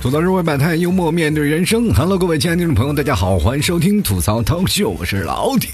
[0.00, 1.92] 吐槽社会百态，幽默面对人生。
[1.92, 5.70] Hello，各位亲爱的听众朋友，大家好，欢迎收听吐槽涛秀，我是老铁。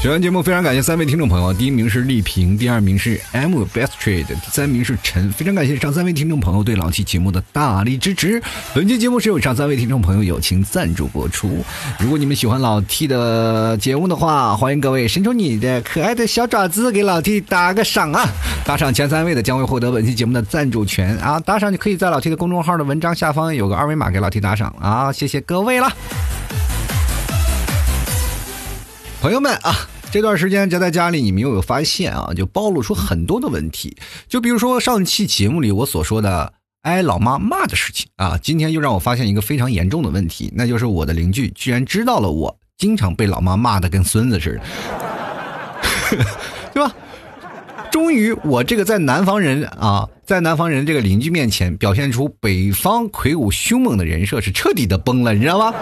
[0.00, 5.30] 选完节目，非常感谢三位听众朋友，第一名是丽萍，第二名是 M Best Trade，第三名是陈。
[5.30, 8.42] 非常感谢上三位听众朋友对老 T 节目的大力支持。
[8.72, 11.62] 本期节目是由上三位听众朋友友情赞助播出。
[11.98, 18.26] 如果你们喜欢老 T 的节目的话，欢迎各位伸出你的可爱的小爪子给老 T 打个赏啊！
[18.64, 21.38] 打赏前三位的将会获得本期节目的赞助权啊！
[21.40, 25.12] 打赏就可以在老 T 的公众号的文章下方有个二维码给老 T 打赏啊！
[25.12, 25.92] 谢谢各位了。
[29.20, 29.76] 朋友们啊，
[30.12, 32.32] 这段时间宅在家里，你们有没有发现啊？
[32.34, 33.96] 就暴露出很多的问题，
[34.28, 44.60] 就比如说上期节目里我所说的挨老妈骂的事情啊，今天又让我发现一个非常严重的问题，那就是我的邻居居然知道了我经常被老妈骂的跟孙子似
[46.10, 46.24] 的，
[46.74, 46.92] 对吧？
[47.92, 55.72] 终于，我这个在南方人啊，在南方人这个邻居面前表现出北方魁梧凶猛的人设是彻底的崩了，你知道吗？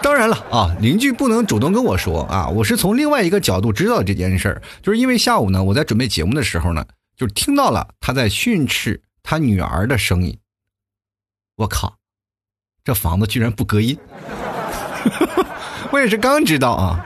[0.00, 6.84] 当然了啊，邻居不能主动跟我说啊，我是从另外一个角度知道这件事儿，就是因为下午呢，我在准备节目的时候呢，
[7.16, 10.38] 就听到了他在训斥他女儿的声音。
[11.56, 11.96] 我靠，
[12.84, 13.98] 这房子居然不隔音！
[15.90, 17.04] 我也是刚知道啊，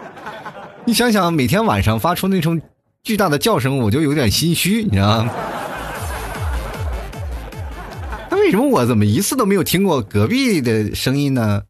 [0.84, 2.60] 你想想，每天晚上发出那种
[3.02, 5.32] 巨大的叫声，我就有点心虚，你知道吗？
[8.30, 11.62] 那为什么我怎么一次都没有听过隔壁的声音呢？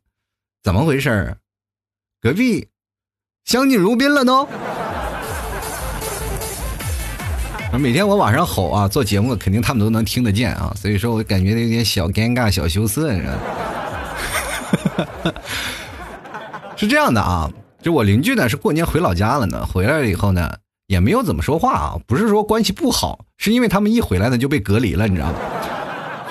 [0.63, 1.37] 怎么回事儿？
[2.21, 2.69] 隔壁
[3.45, 4.47] 相敬如宾了都。
[7.81, 13.23] 每天我晚上吼啊，做节目肯定他们都能听得见啊，所以说我感觉有点小尴尬、小羞涩，是
[15.25, 15.35] 吧？
[16.77, 17.51] 是这样的啊，
[17.83, 20.49] 就我邻居呢是过年回老家了呢，回来了以后呢
[20.87, 25.35] 也没有怎么说话啊，不是说关系不好，是因为他们一回来呢就被隔离了，你知道吗？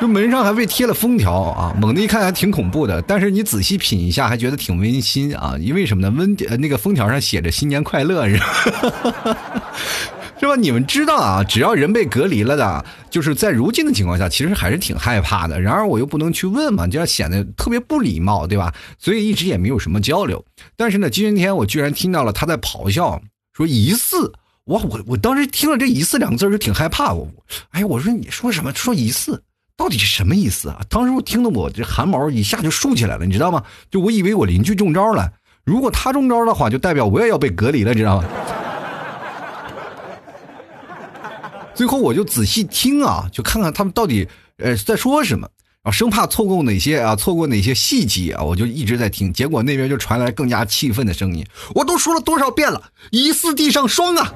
[0.02, 6.10] 就门上还被贴了封条啊，猛的一看还挺恐怖的，但是你仔细品一下还觉得挺温馨啊，因为什么呢？
[6.18, 9.38] 温那个封条上写着新年快乐，是吧？
[10.42, 10.56] 是吧？
[10.56, 15.62] 你们知道啊，只要人被隔离了的，就是在如今的情况下，其实还是挺害怕的。
[15.62, 18.74] 然而我又不能去问嘛，这样显得特别不礼貌，对吧？
[18.98, 20.44] 所以一直也没有什么交流。
[20.76, 23.22] 但是呢，今天我居然听到了他在咆哮，
[23.54, 24.34] 说疑似。
[24.66, 27.14] 我我我当时听了这疑似两个字就挺害怕。
[27.14, 27.28] 我
[27.70, 28.74] 哎，我说你说什么？
[28.74, 29.44] 说疑似。
[29.82, 30.80] 到底是什么意思啊？
[30.88, 33.64] 当时我听得我这汗毛一下就竖起来了，你知道吗？
[33.90, 35.28] 就我以为我邻居中招了，
[35.64, 38.28] 如果他中招的话，就代表我也要被隔离了，知道吗？
[41.74, 44.28] 最后我就仔细听啊，就看看他们到底
[44.58, 45.50] 呃在说什么，
[45.82, 49.34] 然后生怕错过哪些啊，错过哪些细节啊，我就一直在听。
[49.34, 51.44] 结果那边就传来更加气愤的声音
[51.74, 54.32] ：“我都说了多少遍了，疑似地上霜啊！”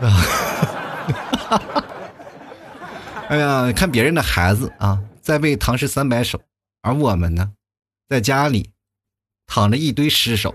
[3.30, 4.98] 哎呀，看别人的孩子啊。
[5.26, 6.40] 在为唐诗三百首，
[6.84, 7.50] 而我们呢，
[8.08, 8.70] 在家里
[9.48, 10.54] 躺着一堆尸首。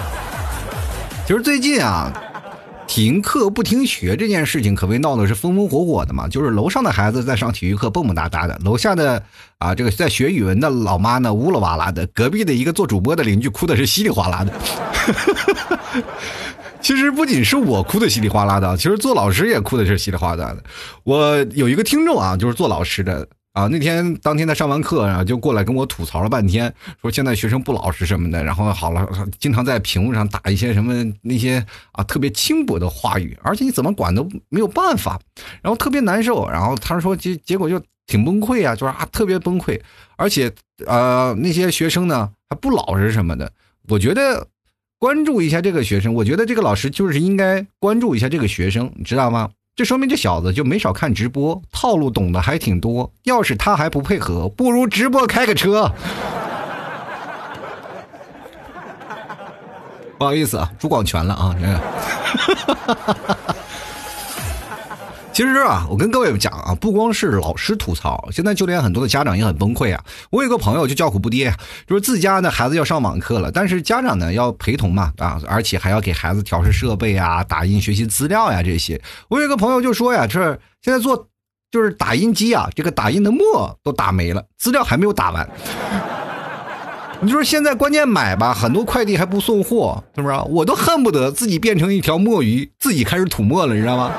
[1.26, 2.12] 就是最近啊，
[2.86, 6.28] 停课不听学这件事情可谓闹得是风风火火的嘛。
[6.28, 9.24] 就是楼上的孩子在上体育课蹦蹦哒哒的，楼下的
[9.56, 14.52] 啊这个在学语文的老妈呢呜啦哇啦的，隔壁的一个做主播的邻居哭的是稀里哗啦的。
[16.82, 20.62] 其实不仅是我哭的稀里哗啦的，其实做老师也哭的是稀里哗啦的。
[21.04, 23.26] 我有一个听众啊，就是做老师的。
[23.56, 29.08] 啊，那天当天他上完课，然后就过来跟我吐槽了半天，说现在学生不老实什么的，然后好了，
[29.40, 35.18] 经常在屏幕上打一些什么那些啊特别轻薄的话语，而且你怎么管都没有办法，
[35.62, 39.80] 然后特别难受，然后他说结结果就挺崩溃啊，就是啊特别崩溃，
[40.16, 40.52] 而且
[40.86, 43.50] 呃那些学生呢还不老实什么的，
[43.88, 44.46] 我觉得
[44.98, 49.48] 关注一下这个学生，我觉得这个老师就是应该关注一下这个学生，你知道吗？
[49.76, 53.12] 这说明这小子就没少看直播，套路懂得还挺多。
[53.24, 55.86] 要是他还不配合，不如直播开个车。
[60.16, 61.78] 不好意思啊，朱广权了啊，这个。
[65.36, 70.02] 其实啊，我跟各位讲啊，不光是老师吐槽，现在就连很多的家长也很崩溃啊。
[70.30, 71.52] 我有个朋友就叫苦不迭，
[71.86, 78.98] 就是自家的孩子要上网课了，但是家长呢要陪同嘛啊， 而且还要给孩子调试设备啊、打印学习资料呀这些。
[79.28, 81.28] 我有个朋友就说呀，这现在做
[81.70, 85.46] 就是打印机啊，这个打印的墨都打没了，资料还没有打完。
[87.20, 90.34] 你说现在关键买吧，很多快递还不送货，是不是？
[90.48, 94.10] 我都恨不得自己变成一条墨鱼，自己开始吐墨了，你知道吗？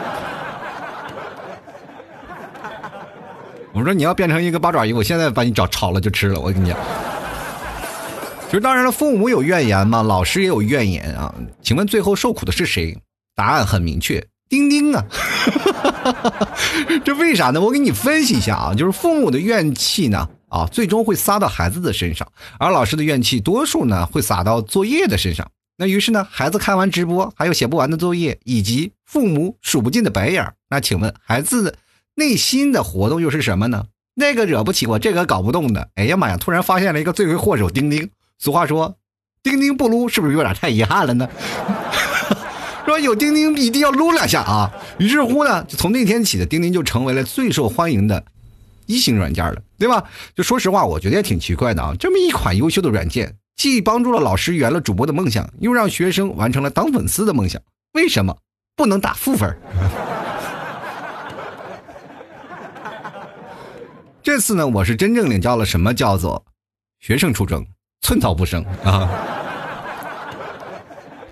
[3.77, 6.39] 我说你要变成一个八爪鱼，我现在把你找炒了就吃了。
[6.39, 6.75] 我跟你讲，
[8.47, 11.31] 就是当然了，父母有怨言嘛，老师也有怨言啊。
[11.62, 12.97] 请问最后受苦的是谁？
[13.35, 15.06] 答案很明确，丁丁啊。
[17.06, 17.62] 这为啥呢？
[17.62, 22.27] 我给你分析一下啊，就是父母的怨气呢，啊，最终会撒到孩子的身上，
[22.57, 25.47] 而老师的怨气多数呢会撒到作业的身上。
[25.77, 31.77] 那于是呢，孩子看完直播，还有写不完的作业，以及父母数不尽的白眼那请问孩子
[32.18, 33.86] 内心的活动又是什么呢？
[34.16, 35.90] 那个惹不起我，这个搞不动的。
[35.94, 36.36] 哎呀妈呀！
[36.36, 38.10] 突然发现了一个罪魁祸首，丁丁。
[38.40, 38.96] 俗话说，
[39.44, 41.30] 丁丁不撸是不是有点太遗憾了呢？
[42.86, 44.72] 说有钉钉一定要撸两下啊！
[44.98, 48.24] 于是乎呢，从那天起的钉钉就成为了最受欢迎的
[48.88, 50.04] 一型软件了，对吧？
[50.36, 51.94] 就说实话，我觉得也挺奇怪的啊。
[52.00, 57.62] 这么一款优秀的软件，既帮助了老师圆了主播的梦想，又让学生完成了当粉丝的梦想，
[57.94, 58.38] 为什么
[58.75, 59.56] 不能打负分？
[64.27, 66.44] 这次呢，我是真正领教了什么叫做
[67.00, 67.65] 学生出征。
[68.01, 69.09] 寸草不生啊！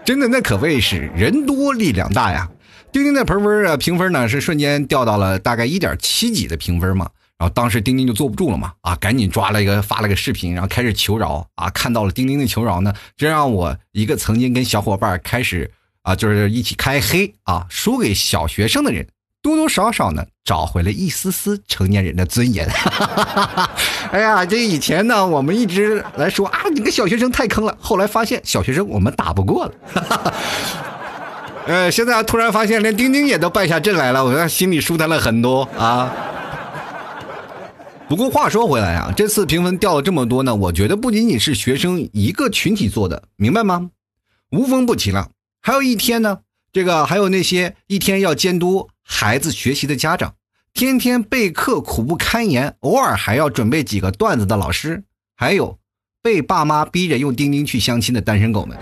[0.05, 2.49] 真的，那可谓是人多力量大呀。
[2.93, 7.09] 钉钉的评分啊，评分呢是瞬间掉到了大概一点七几的评分嘛。
[7.37, 11.69] 然后当时钉钉就坐不住了嘛，啊，赶紧抓了一个发了个视频，然后开始求饶啊。
[11.71, 15.69] 看到了钉钉的求饶呢，这让我一个曾经跟小伙伴开始
[16.03, 19.05] 啊，就是一起开黑啊，输给小学生的人。
[19.45, 22.67] 多多少少呢，找回了一丝丝成年人的尊严。
[24.09, 27.77] 哎呀，这以前呢，我们一直来说啊，你个小学生太坑了。
[27.79, 29.73] 后来发现小学生我们打不过了。
[31.67, 36.11] 呃，现在突然发现连丁丁也都败下阵来了，我心里舒坦了很多啊。
[38.09, 43.91] 不过话说回来啊，这次评分掉了这么多呢，我觉得不仅仅是学生一个群体做的，明白吗？
[44.49, 45.29] 无风不起浪，
[45.61, 46.39] 还有一天呢，
[46.73, 48.89] 这个还有那些一天要监督。
[49.07, 50.33] 孩子学习的家长，
[50.73, 55.03] 天天备课苦不堪言，偶尔还要准备几个段子的老师，
[55.37, 55.77] 还有
[56.21, 58.77] 被爸妈逼着用钉钉去相亲的单身狗们，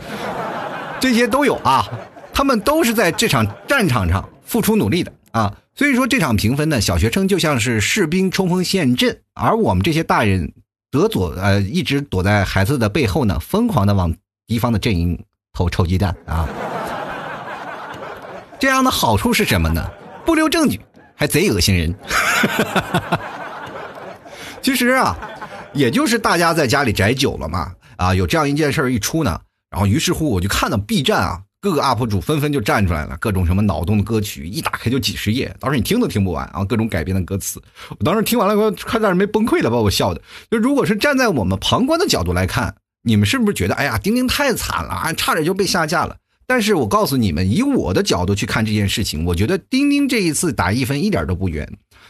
[0.99, 1.87] 这些都有啊。
[2.33, 5.55] 他们都是在这场战场上付出努力的啊。
[5.75, 10.53] 所以说这场评分呢，小学生就像是士兵冲锋陷阵，而我们这些大人
[10.89, 14.15] 得左呃一直躲在孩子的背后呢，疯狂的往
[14.47, 16.49] 敌方的阵营投臭鸡蛋啊。
[18.59, 19.87] 这样的好处是什么呢？
[20.25, 20.79] 不留证据，
[21.15, 21.93] 还贼恶心人。
[24.61, 25.17] 其实啊，
[25.73, 29.39] 也就是大家在家里宅久了嘛，啊，有这样一件事一出呢，
[29.69, 37.61] 然后于是乎我就看到 B 站啊，各个 UP 主纷纷就站出来了，各种什么脑洞的歌曲，一打开就几十页，当时你听都听不完啊，各种改编的歌词。
[37.89, 40.21] 我当时听完了，我差点没崩溃了，把我笑的。
[40.49, 46.15] 就如果是站在我们旁观的角度来看，你们是不是觉得，哎呀，钉钉太惨了啊，差点就被下架了？
[46.45, 51.67] 但是我告诉你们，以我的角度去看这件事情，我觉得钉钉这一次打一分一点都不冤。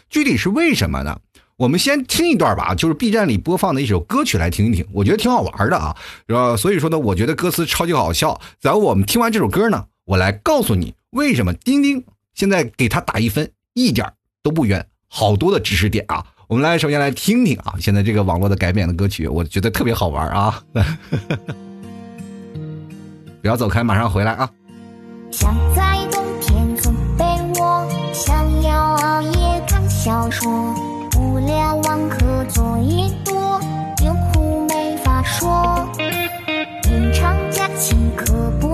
[0.10, 1.20] 具体是为什么呢？
[1.56, 5.96] 我们先听一段吧，就是 B 站里播放的一首歌曲来听一听，我觉得挺好玩的啊。
[6.28, 6.58] 是吧？
[6.58, 8.42] 所以说呢，我觉得歌词超级好笑。
[8.60, 12.04] 然后我们听完这首歌呢，我来告诉你为什么钉钉
[12.34, 14.86] 现在给他打一分一点都不冤。
[15.08, 20.64] 好多的知识点啊，我们来首先来听听啊，现在这个网络的改编的歌曲，我觉得特别好玩啊。
[23.44, 24.50] 不要走开，马上回来啊！
[25.30, 27.26] 想在冬天做被
[27.60, 30.50] 窝，想要熬夜看小说，
[31.20, 33.60] 无聊忘课作业多，
[34.06, 35.86] 又苦没法说。
[36.84, 38.73] 平常假期可不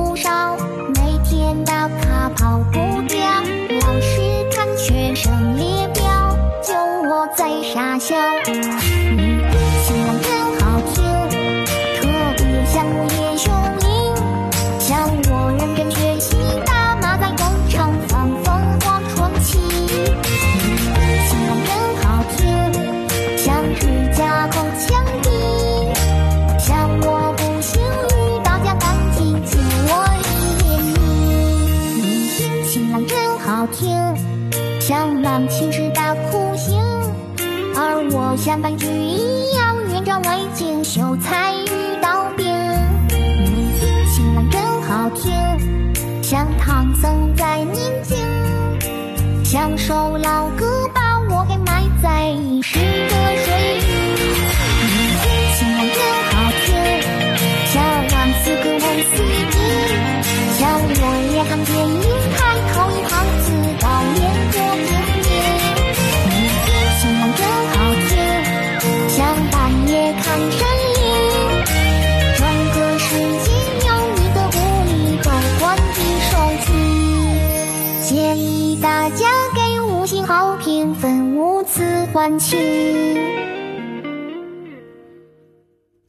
[82.20, 82.60] 欢庆。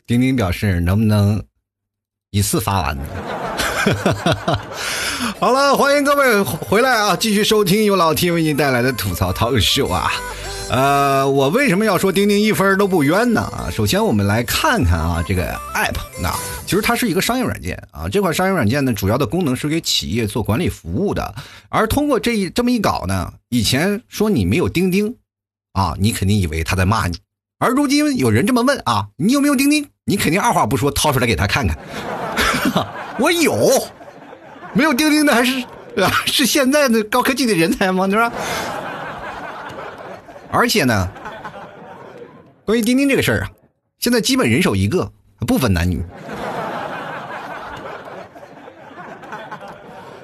[0.08, 1.40] 钉钉表示能不能
[2.32, 3.04] 一次发完呢？
[5.38, 7.14] 好了，欢迎各位回来啊！
[7.14, 10.10] 继续收听由老 T 为您带来的吐槽涛秀啊。
[10.68, 13.42] 呃，我为什么要说钉钉一分都不冤呢？
[13.42, 16.34] 啊，首先我们来看看啊，这个 app，那
[16.66, 18.08] 其实它是一个商业软件啊。
[18.08, 21.32] 这款商业软件呢，主要的功能是给企业做管理服务的。
[21.68, 25.14] 而通过这一这么一搞呢，以前说你没有钉钉，
[25.72, 27.18] 啊，你肯定以为他在骂你。
[27.58, 29.86] 而如今有人这么问啊，你有没有钉钉？
[30.04, 31.76] 你肯定二话不说掏出来给他看看。
[33.18, 33.54] 我有，
[34.72, 35.64] 没有钉钉的还是？
[36.26, 38.06] 是现在的高科技的人才吗？
[38.06, 38.32] 对吧？
[40.50, 41.08] 而且呢，
[42.64, 43.50] 关于钉钉这个事儿啊，
[43.98, 45.12] 现在基本人手一个，
[45.46, 46.02] 不分男女。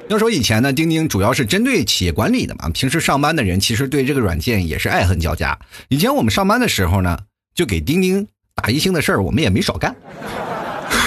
[0.09, 5.59] 要说以前呢，钉钉主要是针对企业管理的嘛，平时上班的人其实对这个软件也是爱恨交加。
[5.89, 7.19] 以前我们上班的时候呢，
[7.55, 9.97] 就给钉钉打一星的事儿，我们也没少干，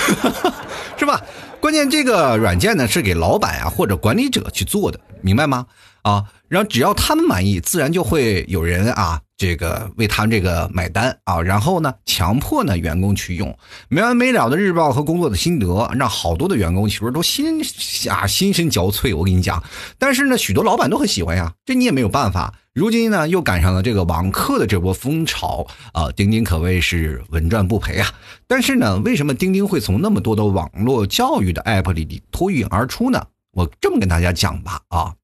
[1.00, 1.22] 是吧？
[1.62, 5.66] 关键这个软件呢是给老板啊或者管理者去做的，明白吗？
[6.02, 17.62] 啊，然后只要他们满意，自然就会有人啊，这个为他们这个买单啊，然后呢，强迫呢员工去用，没完没了的日报和工作的心得，让好多的员工其实都心
[18.10, 19.16] 啊心神交瘁。
[19.16, 19.64] 我跟你讲，
[19.98, 22.54] 但是呢，许多老板都很喜欢呀，这你也没有办法。
[22.74, 28.10] 如今呢，又赶上了这个网课的这波风潮啊，钉钉可谓是稳赚不赔啊。
[28.46, 33.26] 但是呢，为什么钉钉会从那么多的网络教育的 app 里脱颖而出呢？
[33.54, 35.16] 我这么跟大家讲吧啊。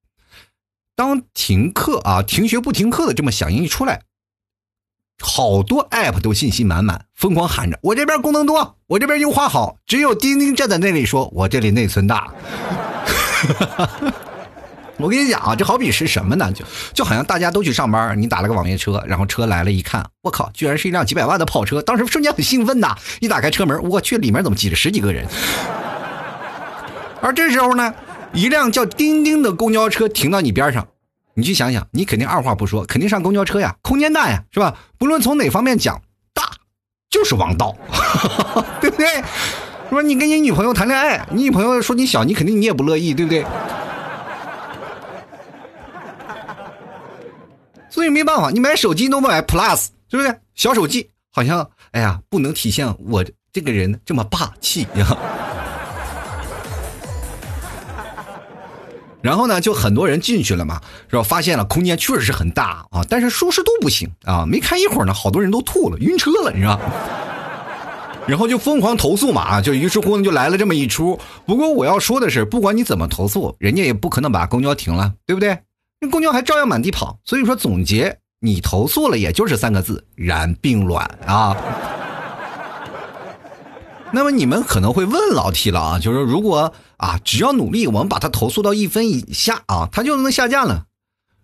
[0.95, 4.01] 当停课啊，停学不停课的这么响应一出来，
[5.21, 12.31] 好多 app 都信心满满，疯狂喊着：“我这边功能多，我这边优化好。”只有钉钉站在那里说：“我这里内存大。
[14.97, 16.49] ”我跟你讲啊，这好比是什么呢？
[16.53, 22.95] 就就好像大家都去上班，你打了个网约车，然后车来了，一看，我靠，居然是一辆几百万的跑车，当时瞬间很兴奋呐！
[23.19, 25.27] 一打开车门，我去，里面怎么挤着十几个人？
[27.21, 27.93] 而这时候呢？
[28.35, 30.85] 一辆叫钉钉的公交车停到你边上，
[31.33, 34.77] 你去想想，你肯定二话不说，肯定上公交车呀，空间大呀，是吧？
[34.97, 36.01] 不论从哪方面讲，
[36.33, 36.43] 大
[37.09, 37.73] 就是王道，
[38.81, 39.23] 对不对？
[39.89, 43.45] 说你跟你女朋友谈恋爱，你女朋友说你小，你肯定你也不乐意，对不对？
[47.89, 50.37] 所以没办法，你买手机都买 Plus，对不对？
[50.55, 53.23] 小手机好像，哎呀，不能体现我
[53.53, 55.17] 这个人这么霸气呀。
[59.25, 60.79] 然后呢，就很多人进去了嘛，
[61.09, 61.23] 是吧？
[61.23, 64.45] 发现了空间确实是很大啊，但是舒适度不行啊。
[64.45, 66.79] 没开一会儿呢，好多人都吐了，晕车了，你知道？
[68.27, 71.19] 然后就疯狂投诉嘛啊，就于是乎呢，就来了这么一出。
[71.47, 75.57] 不过我要说的是，不管你怎么投诉，人家也不可能把公交停了，对不对？
[75.99, 77.17] 那公交还照样满地跑。
[77.25, 81.57] 所以说，总结你投诉了，也就是三个字：然并卵啊。
[84.15, 90.85] 那么你们可能会问老 T 了啊，就是如果啊，只要努力，我们把它投诉到一分以下啊，它就能下架了。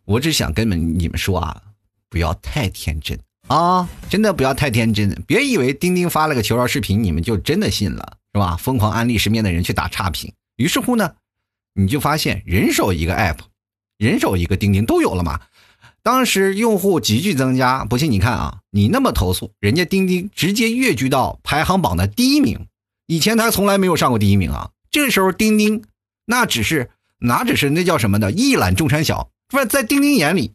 [0.05, 1.61] 我只想跟你们你们说啊，
[2.09, 8.55] 不要太天真啊，真的不要太天真，别以为钉钉发了个求饶视频，你们就真的信了，是吧？
[8.55, 11.15] 疯狂安利身边的人去打差评，于是乎呢，
[11.73, 13.39] 你就发现人手一个 app，
[13.97, 15.41] 人手一个钉钉都有了嘛。
[16.03, 22.65] 当时用户急剧增加，不信你看啊，你那么投诉，人家钉钉直接跃居到排行榜的第一名。
[23.05, 25.83] 以前他从来没有上过第一名啊，这时候钉钉
[26.25, 26.89] 那只是
[27.19, 30.53] 哪只是那叫什么的一览众山小，不是在钉钉眼里，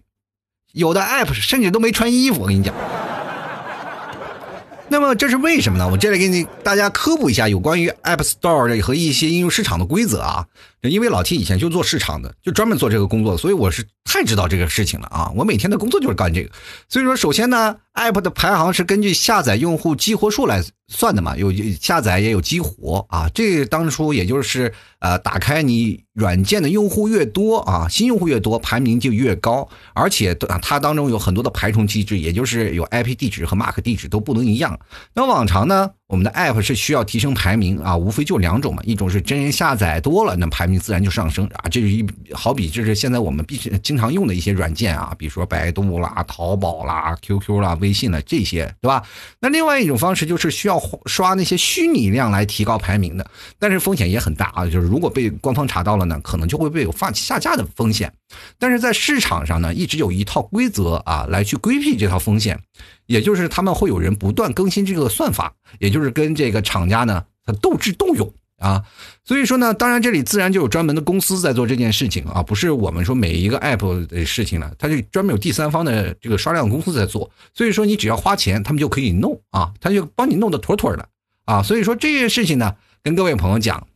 [0.73, 2.75] 有的 app 甚至都没穿衣服，我跟你讲。
[4.88, 5.88] 那么这是为什么呢？
[5.88, 10.47] 我这里给你大家科普一下有关于 App Store 和一些应用市场的规则啊。
[10.88, 15.33] 因为老 T 以前就做市场的，就专门做这个工作，所以我是太知道这个事情了啊。
[15.37, 16.50] 我每天的工作就是干这个。
[16.88, 23.28] 所以说，首先呢，App 的排行是根据下载用户激活数来算的嘛，有下载也有激活啊。
[23.35, 29.69] 这当初也就是呃，打开你软件的用户越多啊，新用户越多，排名就越高。
[29.95, 34.78] 而且它当中有很多的排重机制，也就是有 IP 地址和 MAC 地址都不能一样。
[35.14, 35.90] 那往常呢？
[36.09, 41.69] 我们的 App 是需要提升排名啊，无非就两种嘛，一种是真人下载多了，那排名自然就上升啊。
[41.69, 49.03] 这是一好比这是现在我们必须经常用的一些软件啊，比如说百度啦、淘宝啦、QQ 啦、微信啦这些，对吧？
[49.41, 58.13] 那另外一种方式就是需要刷那些虚拟量来提高排名的，但是风险也很大啊，就是如果被官方查到了呢，可能就会被有放下架的风险。
[58.59, 62.61] 但是在市场上呢，一直有一套规则啊，来去规避这套风险。
[63.06, 68.85] 也就是他们会有人不断更新这个算法，也就是跟这个厂家呢，他斗智斗勇啊。
[69.25, 77.30] 所以说呢，当然这里自然就有专门的公司在做这件事情啊，不是我们说每一个 app 的事情了，他就专门有第三方的这个刷量公司在做。
[77.54, 81.09] 所以说你只要花钱，他们就可以弄啊，他就帮你弄得妥妥的
[81.45, 81.62] 啊。
[81.62, 83.87] 所以说这件事情呢，跟各位朋友讲，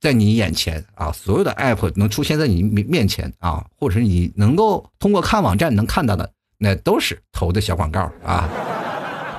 [0.00, 8.48] 在你眼前啊，所有的 app 能出现在你面面前啊，或者是你能够通过看网站能看到的，那都是投的小广告啊。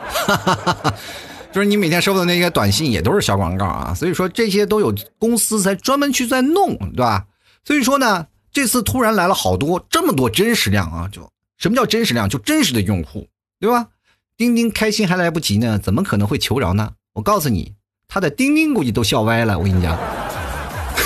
[0.10, 0.94] 哈哈哈哈
[1.52, 7.26] 就是你每天收的那些短信也都是小广告啊，所以说这些都有公司才专门去在弄，对吧？
[7.64, 12.30] 所以说呢，这次突然来了好多这么多真实量啊，就什么叫真实量？
[12.30, 13.28] 就真实的用户，
[13.60, 13.88] 对吧？
[14.38, 16.92] 钉钉开心还来不及呢，怎么可能会求饶呢？
[17.14, 17.74] 我告诉你，
[18.08, 19.58] 他的钉钉估计都笑歪了。
[19.58, 19.98] 我跟你讲，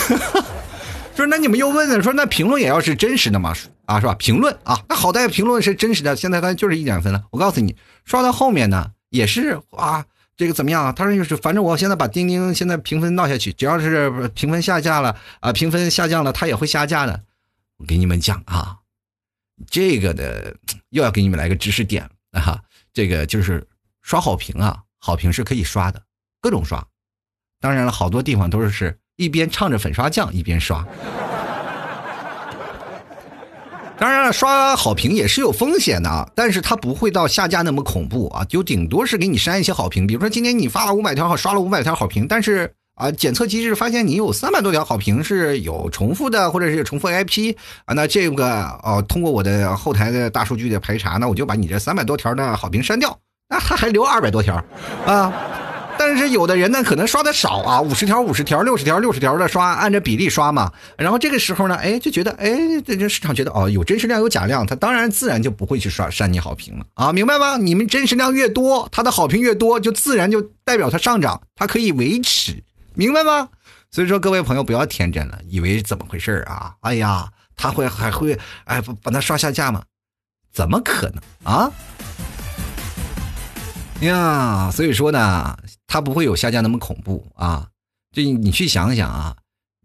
[1.15, 3.53] 说那你们又问了，说那评论也要是真实的吗？
[3.85, 4.13] 啊，是吧？
[4.15, 7.23] 评论啊，那好歹评论是真实的，现在他就是一点分了。
[7.31, 10.05] 我告诉你，刷到后面呢，也是啊。
[10.35, 10.91] 这个怎么样啊？
[10.91, 17.23] 他说就是，反正我现在把钉钉现在评分闹下去，只要是评分下降了啊，评分下降了，它也会下架的。
[17.77, 18.77] 我给你们讲啊，
[19.69, 20.55] 这个的
[20.89, 22.59] 又要给你们来个知识点啊，
[22.91, 23.63] 这个就是
[24.01, 26.01] 刷好评啊，好评是可以刷的，
[26.41, 26.83] 各种刷。
[27.59, 30.85] 当然了，好多地方都是一边唱着粉刷匠一边刷。
[33.95, 40.05] 当然了，刷好评也是有风险的，但是它不会到下架那么恐怖啊，就顶多是给你删一些好评。
[40.05, 47.55] 比如说今天你发了五百条好，刷了五百条好评，但是啊，检测机制发现你有三百多条好评是有重复的，或者是有重复 IP
[47.85, 53.17] 啊，那这个哦，通过我的后台的大数据的排查，那我就把你这三百多条的好评删掉，
[53.47, 54.61] 那他还留二百多条
[55.05, 55.31] 啊。
[56.05, 60.71] 但是有的人呢，可能刷的少啊，五十条、五十条、六十条、六十条的刷，按照比例刷嘛。
[60.97, 62.51] 然后这个时候呢，哎，就觉得，哎，
[62.85, 67.57] 这这市场觉得，哦，有真实量有假量，他当然自然就不会去刷删你好评了啊，明白吗？
[67.57, 72.61] 你们真实量越多，他的好评越多，就自然就代表它上涨，它可以维持，
[72.95, 73.47] 明白吗？
[73.89, 76.73] 所以说，各位朋友不要天真了，以为怎么回事啊？
[76.81, 79.81] 哎呀，他会还会哎把它刷下架吗？
[80.53, 81.71] 怎么可能啊？
[84.01, 85.57] 呀，所以说呢。
[85.93, 87.67] 它不会有下架那么恐怖啊！
[88.11, 89.35] 就你去想想啊，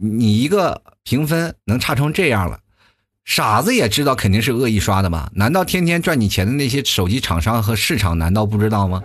[0.00, 2.60] 你一个评分能差成这样了，
[3.26, 5.30] 傻子也知道肯定是恶意刷的吧？
[5.34, 9.02] 难道天天赚你钱的那些手机厂商和市场难道不知道吗？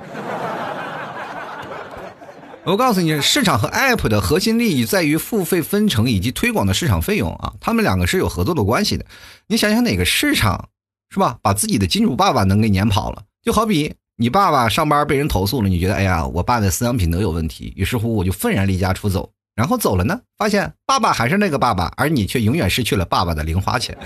[2.64, 9.06] 我告诉你，市场和 App 的核心利益在于付费分成以及推广的市场费用啊，他们两个是有合作的关系的。
[9.48, 10.70] 你想想哪个市场
[11.10, 11.38] 是吧？
[11.42, 13.94] 把自己的金主爸爸能给撵跑了，就好比。
[14.16, 23.98] 你爸爸上班被人投诉了，你觉得哎呀，我爸的思想品德有问题，于是乎我就愤然离家出走，然后走了呢，发现爸爸还是那个爸爸，而你却永远失去了爸爸的零花钱。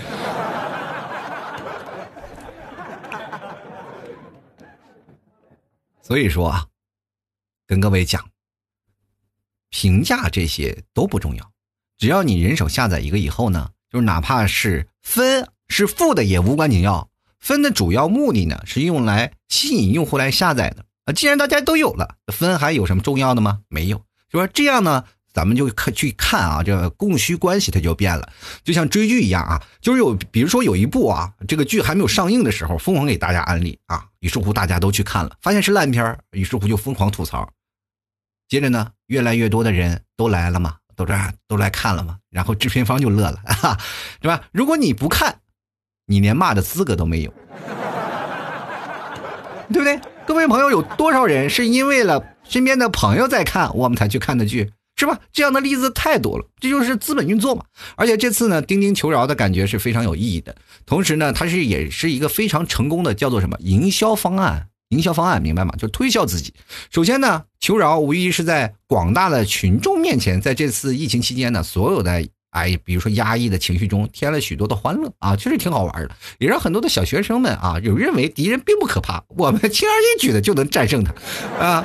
[6.00, 6.66] 所以说啊，
[7.66, 8.30] 跟各位讲，
[9.68, 11.52] 评价这些都不重要，
[11.98, 17.07] 只要你人手下载一个以后呢，就是哪怕是分是负的也无关紧要。
[17.40, 21.12] 分的主要目的呢，是用来吸引用户来下载的啊。
[21.12, 23.60] 既然大家都有了，分还有什么重要的吗？
[23.68, 24.02] 没有。
[24.30, 28.30] 是吧这样呢，咱们就看去看啊，这个供需关系它就变了。
[28.62, 37.48] 就像追剧一样啊，就是有，比如说有一部啊，这个剧还没有上映的时候，疯狂给大家安利啊，于是乎大家都去看了，发现是烂片于是乎就疯狂吐槽。
[38.48, 41.14] 接着呢，越来越多的人都来了嘛，都这
[41.46, 43.78] 都来看了嘛，然后制片方就乐了，哈
[44.20, 44.42] 对吧？
[44.52, 45.37] 如果你不看。
[46.10, 47.30] 你连骂的资格都没有，
[49.70, 50.00] 对不对？
[50.26, 55.18] 各位朋友，有多少人是因为了身边的朋友在看，我们才去看的剧，是吧？
[55.32, 57.62] 这样的例子太多了，这就是资本运作嘛。
[57.94, 64.68] 而且这次呢，钉钉求饶的感觉是非常有意义的，同时呢，它是也是一个非常成功的叫做什么营销方案？
[64.88, 65.74] 营销方案明白吗？
[65.76, 66.54] 就推销自己。
[66.90, 72.26] 首先呢，求饶无疑是在广大的群众面前，在这次疫情期间呢，所有的。
[72.50, 81.12] 哎，比如说压抑的情绪中添了许多的欢乐啊，确实挺好玩的，也让很多的小学生们啊，有认为敌人并不可怕，我们轻而易举的就能战胜他，
[81.64, 81.84] 啊，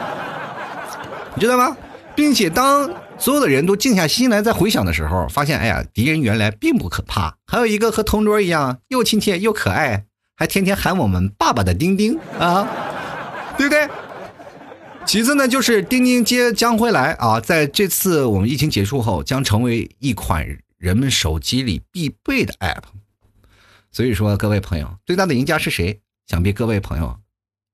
[1.36, 1.76] 你知道吗？
[2.15, 12.67] 并且当所有的人都静下心来再回想的时候，发现哎呀，敌人原来并不可怕，还有一个和同桌一样又亲切又可爱，还天天喊我们爸爸的钉钉啊，
[13.58, 13.89] 对不对？
[15.06, 22.84] 其次呢，就是钉钉接将会来啊，在这次我们疫情结束后，将成为一款人们手机里必备的 App。
[23.92, 26.00] 所以说，各位朋友，最大的赢家是谁？
[26.26, 27.16] 想必各位朋友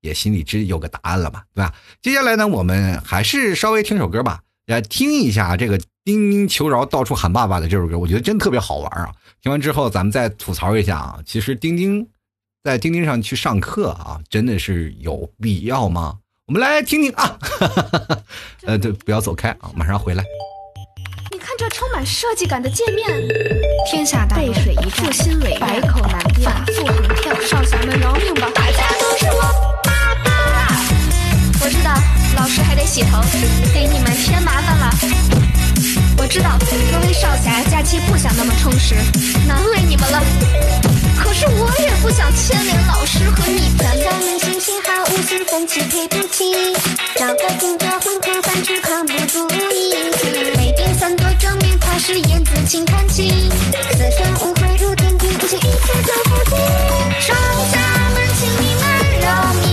[0.00, 1.74] 也心里知有个答案了吧，对吧？
[2.02, 9.14] 接下来呢，我们还是稍微听首歌吧，来听一下这个钉钉求饶到处喊爸爸的这首歌，我觉得真特别好玩啊！
[9.40, 12.06] 听完之后，咱们再吐槽一下啊，其实钉钉
[12.62, 16.18] 在钉钉上去上课啊，真的是有必要吗？
[16.50, 17.38] 我们来听听啊，
[18.66, 20.24] 呃，对，不要走开啊，马上回来。
[21.30, 23.06] 你看这充满设计感的界面，
[23.88, 28.50] 天下大背水一战，心伟百口难辩，反复横跳，少侠们饶命吧！
[28.52, 29.40] 大家都是我
[29.84, 29.92] 爸
[30.24, 30.76] 爸。
[31.62, 31.94] 我知道，
[32.34, 32.84] 老师还得。
[32.84, 33.22] 洗头，
[33.72, 34.90] 给你们添麻烦了。
[36.20, 38.94] 我知道各位少侠假期不想那么充实，
[39.48, 40.22] 难为你们了。
[41.16, 43.78] 可是我也不想牵连老师和你们。
[43.78, 46.52] 咱们心情好，五十分起赔不起，
[47.16, 50.52] 找个听着混口饭吃扛不住义气。
[50.58, 53.50] 每天三多正面，他是燕子轻看清，
[53.92, 55.66] 四川误会如天地，不惜一切
[56.04, 56.58] 都不听。
[57.18, 57.34] 上
[57.72, 57.78] 下
[58.14, 58.84] 们，请你们
[59.22, 59.69] 饶命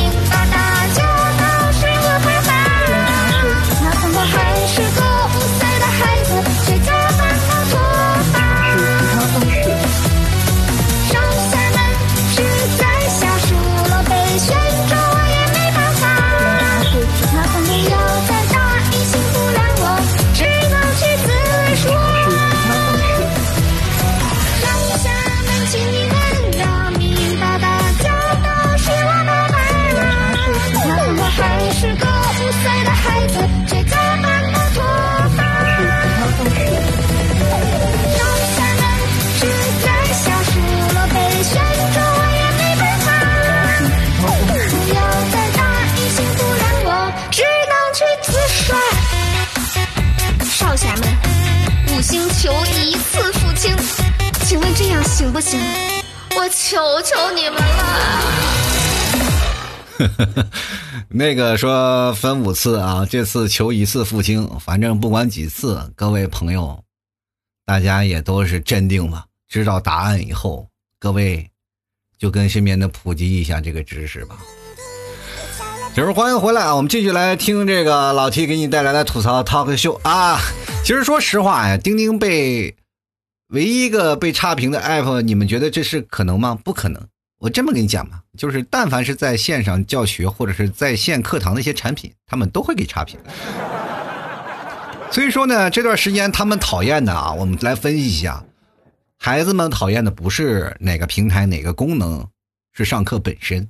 [52.07, 53.75] 星求一次付清，
[54.45, 55.59] 请问这样行不行？
[56.37, 58.23] 我求求你们了。
[61.11, 66.81] 那个说分五次啊，这次求一次付清，反正不管几次，各位朋友，
[67.65, 69.25] 大家也都是镇定吧。
[69.49, 70.69] 知道答案以后，
[71.01, 71.49] 各位
[72.17, 74.37] 就跟身边的普及一下这个知识吧。
[75.93, 80.39] 就是欢迎回来啊，我们继续来听这个老 T 给你带来的吐槽 talk show 啊。
[80.87, 82.73] 其实说实话呀，钉钉被
[83.49, 86.57] 唯一一个被差评的 app，你们觉得这是可能吗？
[86.63, 87.05] 不可能。
[87.39, 93.19] 我这么跟你讲吧，就是但凡是在线上教学或者是在线课堂的一些产品，他们都会给差评。
[95.11, 98.41] 所以说呢，这段时间他们讨厌的啊，我们来分析一下，
[99.19, 102.25] 孩子们讨厌的不是哪个平台哪个功能，
[102.71, 103.67] 是上课本身，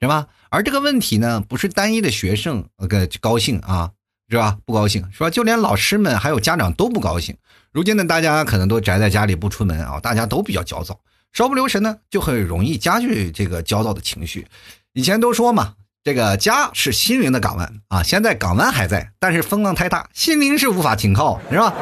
[0.00, 0.26] 是吧？
[0.50, 3.92] 而这个问题呢，不是单一的学生呃个高兴啊，
[4.28, 4.56] 是吧？
[4.64, 5.30] 不高兴是吧？
[5.30, 7.36] 就连老师们还有家长都不高兴。
[7.72, 10.98] 如今呢，大家可能都宅在家里不出门啊，大家都比较焦躁。
[11.32, 14.46] 稍不留神呢，就很容易加剧这个焦躁的情绪。
[14.94, 21.74] 以前都说嘛，这个家是心灵的港湾啊，现在港湾还在，但是风浪太大，心灵是无法停靠，是吧？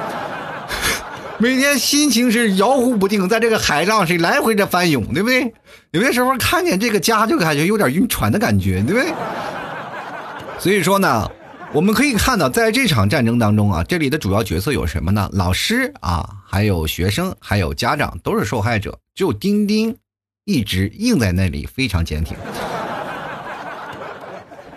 [1.38, 5.54] 每天心情是摇忽不定，在这个海上是来回的翻涌，对不对？
[5.92, 9.14] 有些时候看见这个家，就感觉有点晕船的感觉，对不对？
[10.58, 11.30] 所以说呢，
[11.72, 15.28] 我们可以看到，在这场战争当中啊，这里的主要角色有什么呢？
[15.32, 18.98] 老师啊，还有学生，还有家长，都是受害者。
[19.14, 19.94] 只有丁丁
[20.44, 22.36] 一直硬在那里，非常坚挺。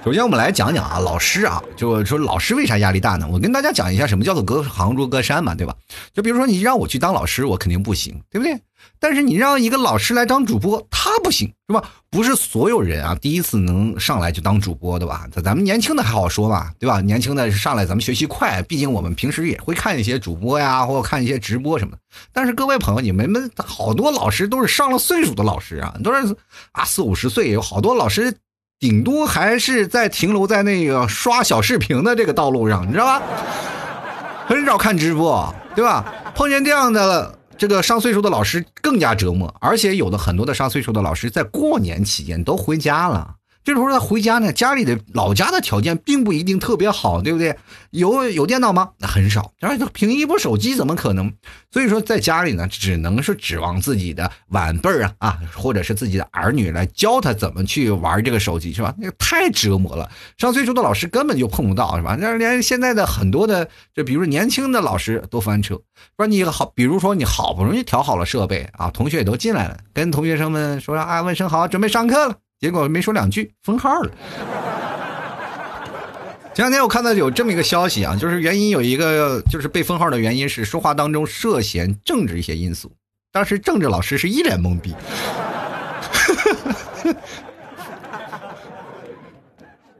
[0.02, 3.28] 首先，我们来讲讲啊，老师啊，就说老师为啥压力大呢？
[3.30, 5.76] 我跟大家讲一下什么叫做隔行如隔山嘛，对吧？
[6.14, 8.58] 就比如说你让我去当老师，我肯定不行，对不对？
[8.98, 11.84] 但是你让一个老师来当主播，他不行，是吧？
[12.10, 15.28] 不是所有人啊，第一次能上来就当主播的吧？
[15.44, 17.02] 咱们年轻的还好说吧，对吧？
[17.02, 21.98] 年轻的上来咱们学习快，毕竟我们平时也会看一些主播呀，或看一些直播什么的。
[22.32, 26.34] 但是各位朋友，你们们好多老师都是上了岁数的老师啊，都是
[26.72, 28.34] 啊四五十岁，有好多老师。
[28.80, 33.22] 顶多还是在停留在那个刷小视频的这个道路上，你知道吧？
[34.48, 36.06] 很少看直播，对吧？
[36.34, 43.36] 碰见这样的这个上岁数的老师更加折磨，而且有的很多的上岁数的老师在过年期间都回家了。
[43.63, 47.56] 这时候他回家呢，家里的老家的条件并不一定特别好，对不对？
[47.91, 48.89] 有有电脑吗？
[48.98, 49.52] 那很少。
[49.60, 51.32] 然后凭一部手机怎么可能？
[51.72, 58.93] 所以说在家里呢，只能是指望自己的晚辈儿啊啊，或者是自己的儿女来教他怎么去玩这个手机，是吧？
[58.98, 60.10] 那个太折磨了。
[60.38, 62.17] 上岁数的老师根本就碰不到，是吧？
[62.19, 65.80] 那连现在的很多的，就比如年轻的老师都翻车。
[66.17, 72.36] 说你好，比如说你好不容易调好了设备啊，同学也都进来了，跟同学生们说啊，问声好，准备上课了。
[72.60, 74.12] 结果没说两句，封号了。
[76.54, 82.91] 前两天我看到有这么一个消息啊，就是原因有一个，就是被封号的原因是说话当中涉嫌政治一些因素。
[83.32, 84.93] 当时政治老师是一脸懵逼。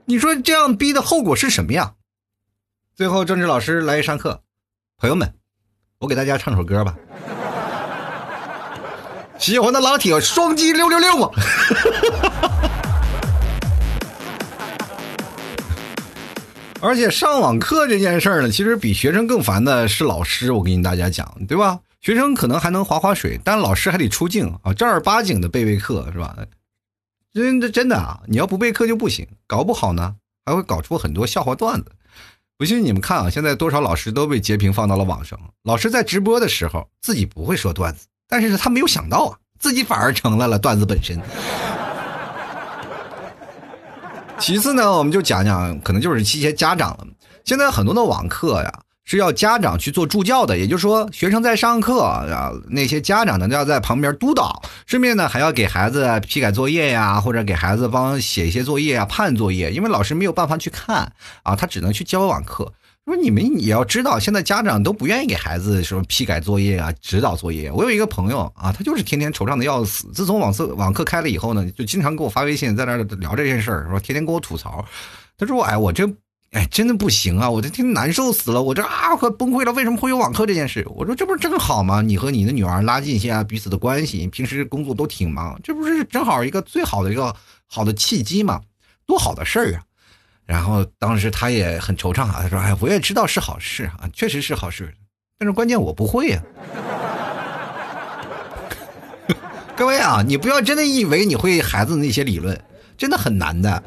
[0.04, 1.93] 你说这样逼的后果是什么呀？
[2.93, 4.41] 最后政治老师来上课，
[4.98, 5.34] 朋友们，
[6.00, 6.93] 我给大家唱首歌吧。
[9.38, 11.32] 喜欢的老铁，双击六六六啊！
[16.82, 20.52] 而且上网课这件事儿呢，其实比学生更烦的是老师。
[20.54, 21.80] 我跟大家讲，对吧？
[22.00, 26.38] 学生可能还能划划水，但老师还得出镜啊，正儿八经的备备课是吧？
[27.34, 30.15] 真的真的啊，你要不备课就不行，搞不好呢
[30.46, 31.92] 还会搞出很多笑话段子。
[32.58, 35.38] 不信你们看啊，现在多少老师都被截屏放到了网上。
[35.63, 41.22] 老师在直播的时候自己不会说段子，但是他没有想到啊，自己反而成了了段子本身。
[44.41, 47.06] 其次呢，我们就讲讲，可能就是一些家长了。
[47.45, 48.80] 现在很多的网课呀。
[49.06, 62.71] 是要家长去做助教的，也就是说，学生在上课啊，那些家长呢都要在旁边督导，顺便呢还要给孩子批改作业呀，或者给孩子帮写一些作业啊，判作业，因为老师没有办法去看啊，他只能去教网课。
[63.10, 67.72] 说你们也要知道，现在家长都不愿意给孩子什么批改作业啊，指导作业。
[67.72, 70.10] 我有一个朋友啊，他就是天天惆怅的要死。
[70.13, 74.86] 自从网课网课开了以后呢，就经常给我发微信，在那聊这件事儿，说天天给我吐槽。
[75.38, 76.10] 他说：“哎，我这。”
[76.52, 77.48] 哎，真的不行啊！
[77.48, 79.72] 我这天难受死了，我这啊快崩溃了。
[79.74, 80.84] 为什么会有网课这件事？
[80.95, 82.02] 我说这不是正好吗？
[82.02, 87.36] 你和你的女儿拉近一下彼此的关系，平时工作都挺忙，这不是正好一个最好的一个
[87.67, 88.60] 好的契机吗？
[89.06, 89.84] 多好的事儿啊！
[90.50, 94.92] 然后当时他也很惆怅啊，他说：“哎，我也知道是好事啊，确实是好事，
[95.38, 96.42] 但是关键我不会呀。
[99.78, 102.60] ”各位啊，你不要真的以为你会孩子那些理论，
[102.98, 103.84] 真的很难的。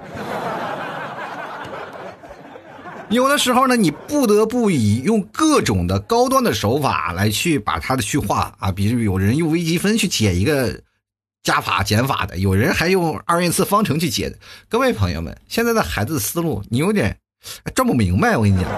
[3.09, 10.81] 有的时候呢，你不得不以用各种的高端的手法来去把它的去化啊，比如有人用微积分去解一个
[11.43, 14.37] 加法减法的，有人还用二元次方程去解的。
[14.69, 17.17] 各位朋友们，现在的孩子思路你有点
[17.75, 18.71] 转不明白，我跟你讲。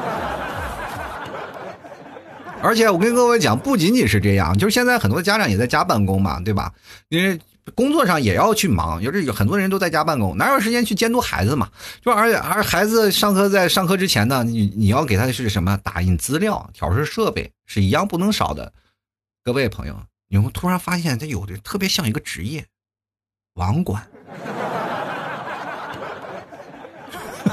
[2.63, 6.73] 而且我跟各位讲，不仅仅是这样，就是现在很多家长也在家办公嘛，对吧？
[7.09, 7.41] 因为。
[7.75, 11.71] 工作上也要去忙，有这有很多人都在家办公，哪有时间去监督孩子嘛？
[12.03, 18.71] 就而且而孩子上课在上课之前呢，你你要给他是什么打印资料、调试设备是一样不能少的。
[19.43, 19.99] 各位朋友，
[20.35, 22.67] 你会突然发现他有的特别像一个职业，
[23.53, 24.05] 网管，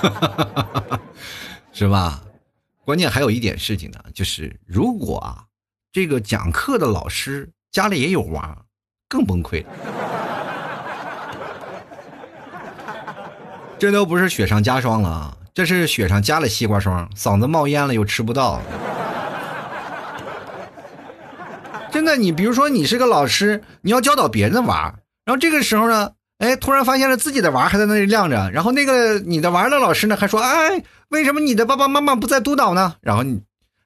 [1.71, 2.23] 是吧？
[2.83, 5.45] 关键还有一点事情呢，就是如果啊，
[5.91, 8.65] 这个讲课的老师家里也有娃。
[9.07, 9.63] 更崩溃，
[13.77, 18.59] 这都不是雪上加霜了，这是雪上加了西瓜霜，嗓子冒烟了又吃不到。
[22.11, 24.93] 的，你比如说你是个老师，你要教导别人的娃，
[25.25, 32.95] 然后这个时候呢，哎，突然发现了自己的娃还在那里晾着，然后那个你的娃的老师呢还说，哎，为什么你的爸爸妈妈不在督导呢？
[33.01, 33.41] 然后你。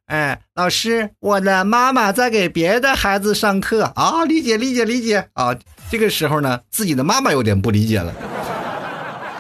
[0.08, 5.56] 哎，老师，我的妈妈在给别的孩子上课啊，理解理解理解啊。
[5.90, 8.14] 这个时候呢，自己的妈妈有点不理解了。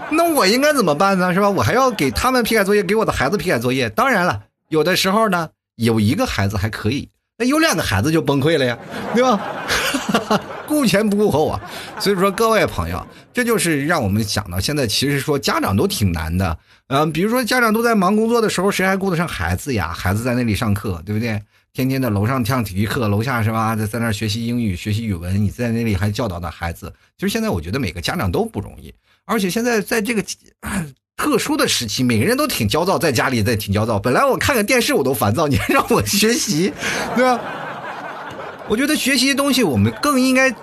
[0.09, 1.33] 那我应该怎么办呢？
[1.35, 1.49] 是吧？
[1.49, 3.89] 我还要给他们批改作业，给我的孩子批改作业。
[3.91, 8.77] 当然了，有的时候呢，有一个孩子还可以，那有两个孩子就崩溃了呀，
[9.13, 9.39] 对吧？
[10.67, 11.59] 顾前不顾后啊，
[11.99, 16.57] 所以说各位朋友，这就是让我们想到现在，其实说家长都挺难的。
[16.87, 19.91] 嗯，比如说家长都在忙工作的时候，谁还顾得上孩子呀？
[19.93, 21.41] 孩子在那里上课，对不对？
[21.73, 23.75] 天天的楼上上体育课，楼下是吧？
[23.75, 26.91] 在在那学习英语、学习语文，你在那里还教导的孩子。
[27.17, 28.93] 其实现在我觉得每个家长都不容易，
[29.25, 30.23] 而且现在在这个
[31.17, 33.97] 特殊的时期，每个人都挺焦躁，在家里在挺焦躁。
[33.97, 36.71] 本来我看个电视我都烦躁，你还 让我学习，
[37.15, 37.39] 对吧？
[38.67, 40.53] 我觉得学习的东西，我们更应该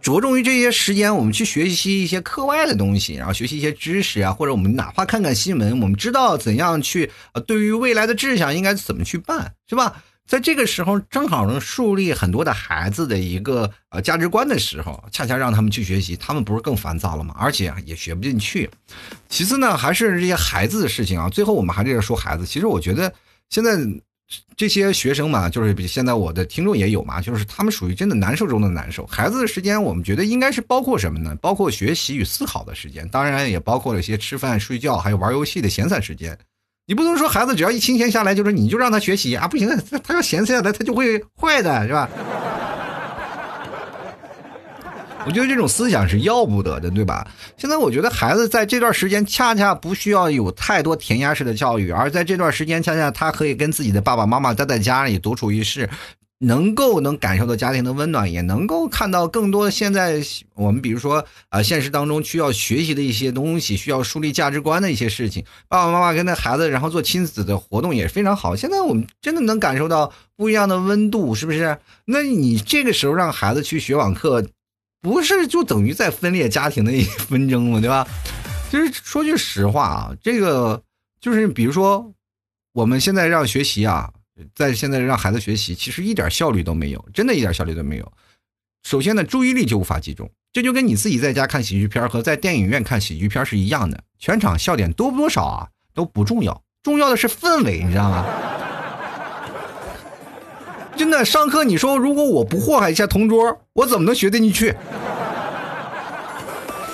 [0.00, 7.10] 着重于这些时间，我们去学习一些课外的东西，然后学习一些知识啊，或者我们哪怕看看新闻，我们知道怎样去，
[7.46, 10.02] 对于未来的志向应该怎么去办，是吧？
[10.26, 17.34] 在这个时候，正好能树立很多的孩子的一个呃价值观的时候，恰恰让他们去学习，他们不是更烦躁了吗？
[17.38, 18.68] 而且也学不进去。
[19.28, 21.28] 其次呢，还是这些孩子的事情啊。
[21.28, 22.44] 最后我们还是要说孩子。
[22.44, 23.12] 其实我觉得
[23.48, 23.78] 现在。
[24.56, 29.06] 这些学生嘛，就是比现在我的听众也有嘛，就是他们属于真的难受中的难受。
[29.06, 31.32] 孩子的时间，我们觉得应该是包括什么呢？
[31.36, 36.36] 包括学习与思考的时间，当然也包括了一些吃饭、睡觉，还有玩游戏的闲散时间。
[36.88, 39.68] 你不能说孩子只要一清闲下来，就是你就让他学习啊，不行，
[40.04, 42.08] 他要闲下来，他就会坏的，是吧？
[45.26, 47.26] 我觉得这种思想是要不得的，对吧？
[47.56, 55.90] 现在我觉得孩子在这段时间恰恰不需要有太多填鸭式的教育，而在这段时间恰恰他可以跟自己的爸爸妈妈待在家里独处一室，
[56.38, 60.22] 能够能感受到家庭的温暖，也能够看到更多现在
[60.54, 65.44] 我们比如说啊现实当中需要学习的一些东西，需要树立价值观的一些事情。
[65.68, 68.54] 爸爸妈妈跟那孩子然后做亲子的活动也非常好。
[68.54, 71.78] 现在我们真的能感受到不一样的温度，是不是？
[72.04, 74.46] 那你这个时候让孩子去学网课？
[75.02, 77.78] 不是就等于在分裂家庭的一纷争吗？
[77.80, 78.06] 对吧？
[78.70, 80.82] 其实说句实话啊，这个
[81.20, 82.12] 就是比如说，
[82.72, 84.10] 我们现在让学习啊，
[84.54, 88.12] 在现在让孩子学习，其实一点效率都没有，真的一点效率都没有。
[88.82, 95.68] 首先呢，注意力就无法集中，这就跟你自己在家看喜剧片和在电影院看喜剧片是一样的，全场笑点多不多少啊？
[95.94, 98.26] 都不重要，重要的是氛围，你知道吗？
[100.94, 104.74] 真的，上课你说如果我不祸害一下同桌，我怎么能学得进去？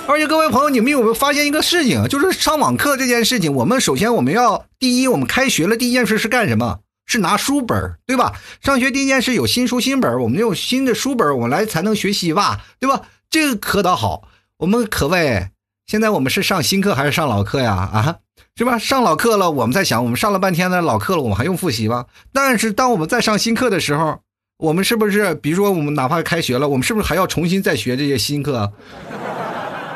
[0.08, 2.06] 而且各位朋友，你们有没有发现一个事情？
[2.08, 6.80] 就是上网课这件事情，我们首先我们要第一，我们开学了第一件事是干什么？
[7.12, 8.32] 是拿书本，对吧？
[8.62, 13.02] 上学第一件事有新书新本，我们用新的书本，我们来才能学习吧，对吧？
[13.28, 14.22] 这个可倒好，
[14.56, 15.50] 我们可谓
[15.86, 17.74] 现在我们是上新课还是上老课呀？
[17.74, 18.16] 啊，
[18.56, 18.78] 是吧？
[18.78, 22.06] 上老课了，我们在想，我们上了半天的老课了，我们还用复习吗？
[22.32, 24.20] 但是当我们在上新课的时候，
[24.56, 28.72] 我们是不是，比如说我们哪怕开学了，我们是不是还要重新再学这些新课？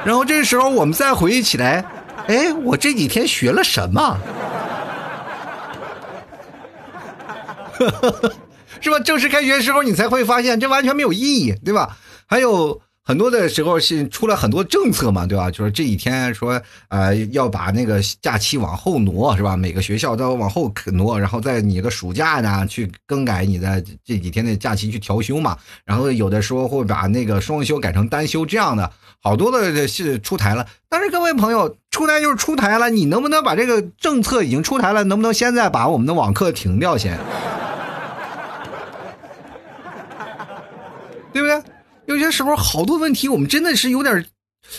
[0.04, 1.82] 然后这时候我们再回忆起来，
[2.26, 4.18] 哎，我这几天学了什么？
[8.80, 8.98] 是吧？
[9.00, 11.96] 正式开学的时候，你才会发现这完全没有意义，对吧？
[12.26, 15.50] 还有很多的时候是出了很多政策嘛，对吧？
[15.50, 19.56] 就是这几天说，呃，要把那个假期往后挪，是吧？
[19.56, 25.56] 每个学校都往后挪，然后在你的暑假呢去更改你的这几天的假期去调休嘛。
[25.84, 28.90] 然后有的时候会把那个双休改成单休，这样的
[29.22, 30.66] 好多的是出台了。
[30.88, 37.18] 但是各位朋友，出台就是出台了，你能不能把这个政策已经出台了，能不能现在把我们的网课停掉先？
[41.36, 41.62] 对不对？
[42.06, 44.24] 有些时候好多问题我们真的是有点，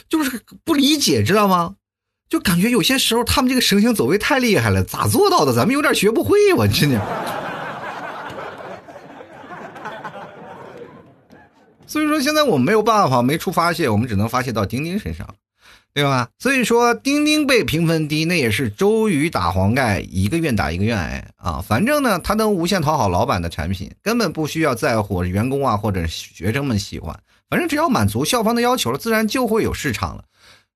[0.09, 1.75] 就是不理解，知道吗？
[2.27, 5.53] 就感觉有些时候他们这个神行走位太厉害了，咋做到的？
[5.53, 6.99] 咱们有点学不会，我真的。
[11.85, 15.27] 所以说，现在我们没有办法没处发泄，我们只能发泄到丁丁身上。
[15.97, 16.29] 对吧？
[16.37, 21.59] 所以说，钉钉被评分低，那也是周瑜打黄盖，一个愿打一个愿挨啊。
[21.59, 27.19] 反正呢，他能无限讨好老板的产品，根本不需要在乎员工啊或者学生们喜欢。
[27.49, 30.23] 反正只要满足校方的要求了，自然就会有市场了。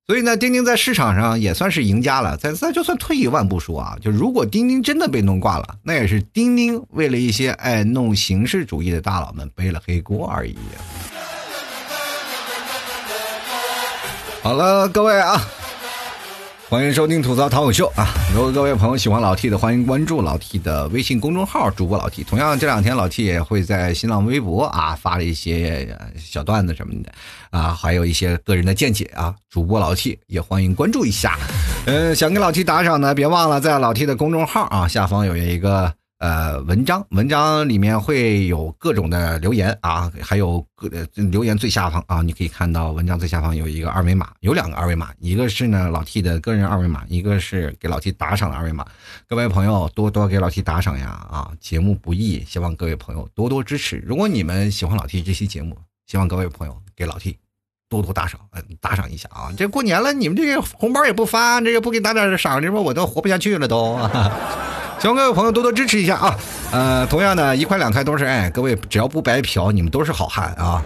[0.08, 2.36] 所以呢，钉钉在市场上也算是赢家了。
[2.36, 10.56] 咱咱就算退一万步说啊，就如果钉钉真的被弄挂了，那也是钉钉为了一些爱弄形式主义的大佬们背了黑锅而已。
[14.44, 15.40] 好了，各位啊，
[16.68, 18.08] 欢迎收听吐槽淘口秀啊！
[18.34, 22.24] 如果各位朋友喜欢老 T 的，欢迎关注老 T 的微信公众号，主播老 T。
[22.24, 27.12] 同样，这两天老 T 也会在新浪微博啊发了一些小段子什么的
[27.52, 29.36] 啊，还有一些个人的见解啊。
[29.48, 31.38] 主播老 T 也欢迎关注一下。
[31.86, 35.94] 嗯，想给老 T 打赏呢，别忘了在老 T 的公众号啊下方有一个。
[36.22, 48.86] 呃，文章文章里面会有各种的留言啊，还有各留言最下方啊，你可以看到文章最下方有一个二维码，有两个二维码，一个是呢老 T 的个人二维码，一个是给老 T 打赏的二维码。
[49.28, 51.52] 各位朋友多多给老 T 打赏呀啊！
[51.60, 53.98] 节目不易，希望各位朋友多多支持。
[54.06, 57.36] 如果你们喜欢老 T 这期节目，希望各位朋友给老 T
[57.90, 59.52] 多多打赏，嗯，打赏一下啊！
[59.58, 63.98] 这过年了，你们这个红包也不发，这个不给打点赏，这不我都活不下去了都。
[65.02, 66.38] 希望各位朋友多多支持一下啊！
[66.72, 70.80] 呃，同样的一块两块都是爱，各位只要不白嫖，你们都是好汉啊！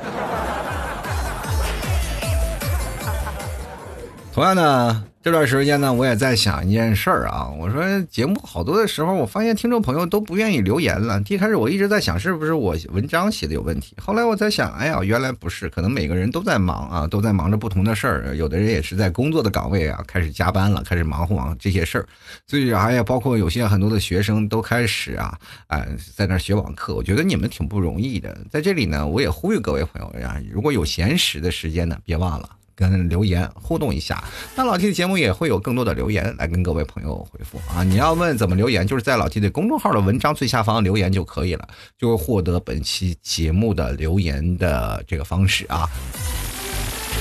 [4.33, 5.03] 同样呢。
[5.25, 7.49] 这段时间呢，我也在想一件事儿啊。
[7.57, 11.19] 我说节目好多的时候，我发现听众朋友都不愿意留言了。
[11.27, 13.95] 一开始我一直在想，是不是我文章写的有问题？
[13.99, 18.35] 后来我在想，哎呀，原来不是，可能每个人都在忙啊，都在忙着不同的事儿。
[18.35, 22.05] 有的人也是在工作的岗位啊，开始加班了，开始忙活忙这些事儿。
[22.45, 25.35] 所以还有包括有些很多的学生都开始啊，
[25.69, 26.93] 哎，在那学网课。
[26.93, 28.37] 我觉得你们挺不容易的。
[28.51, 32.47] 在这里呢，我也呼吁各位朋友呀，如果有闲时的时间呢，别忘了。
[32.75, 34.23] 跟留言互动一下，
[34.55, 37.83] 那老 T 的节目也会有更多的留言来跟各位朋友回复啊！
[37.83, 45.87] 你要问怎么留言，就是在老 T 的公众号的文章最下方留言就可以了，就会获得本期节目的留言的这个方式啊。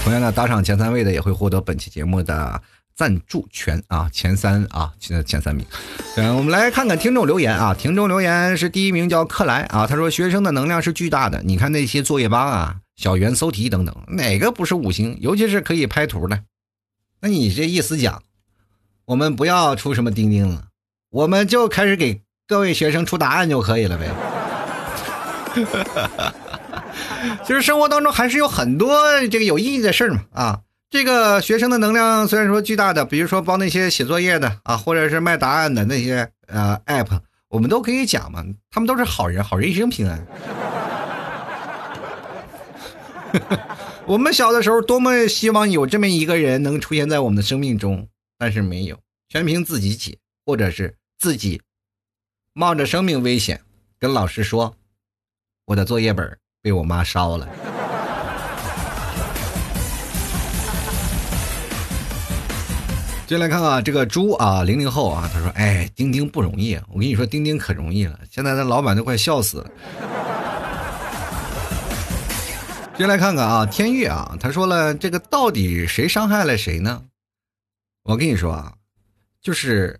[0.02, 2.60] 同样呢，打赏前三位的也会获得本期节目的
[2.96, 5.64] 赞助权啊，前三啊，现在前三名。
[6.16, 12.76] 嗯，我们来看看听众留言啊，听众留言是第一名叫克莱啊，他说学生的能量是巨大的，你看那些作业帮啊。
[12.96, 15.18] 小猿搜题等等，哪个不是五星？
[15.20, 16.40] 尤其是可以拍图的。
[17.20, 18.22] 那你这意思讲，
[19.06, 20.64] 我们不要出什么钉钉了，
[21.10, 24.10] 我们就开始给各位学生出答案就可以了呗。
[27.44, 30.60] 其 实生活当中还是有很多这个有意义的事儿嘛啊。
[30.90, 40.24] 这个学生的能量虽然说巨大的，比如说帮那些写作业的啊，或者是卖答案的那些呃 app，我们都可以讲嘛，他们都是好人，好人一生平安。
[44.06, 48.08] 我们小的时候多么希望有这么一个人能出现在我们的生命中，
[48.38, 51.60] 但是没有，全凭自己解，或者是自己
[52.52, 53.60] 冒着生命危险
[53.98, 54.76] 跟老师说
[55.66, 57.48] ：“我的作业本被我妈烧了。
[63.26, 69.70] ”接来看看这个猪啊，零零后啊，他说：“哎，钉钉不容易，我跟你说，钉钉可容易了，现在的老板都快笑死了。”
[72.96, 77.02] 接来看看啊，天月啊，他说了，这个到底谁伤害了谁呢？
[78.04, 78.72] 我跟你说啊，
[79.42, 79.98] 就是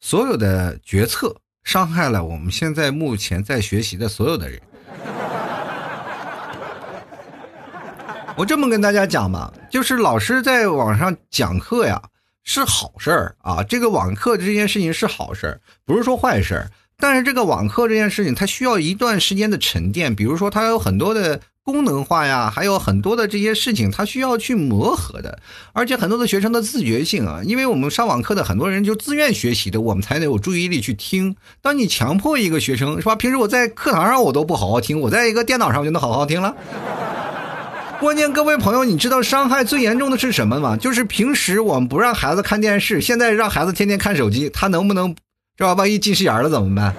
[0.00, 4.58] 所有的决策伤害了我们现在目前在学习的所有的人。
[8.38, 12.02] 我这么跟大家讲吧，就是老师在网上讲课呀
[12.44, 16.70] 是好事儿啊，这个网课这件事情是好事儿，不是说坏事儿。
[16.96, 21.38] 但是这个网课这件事情，它需要一段时间的沉淀，比如说它有很多的。
[21.62, 25.38] 功能化呀，还有很多的这些事情，它需要去磨合的，
[25.72, 31.36] 而且很多的学生的自觉性啊，因为我们上网课的很多人就自愿学习的，我们才能有注意力去听。
[31.60, 33.14] 当你强迫一个学生是吧？
[33.14, 36.54] 平时我在课堂上我都不好好听，我在一个电脑上我就能好好听了。
[38.00, 40.76] 关键各位朋友，你知道伤害最严重的是什么吗？
[40.76, 45.14] 就是平时我们不让孩子看电视，现在让孩子天天看手机，他能不能
[45.58, 45.74] 是吧？
[45.74, 46.94] 万一近视眼了怎么办？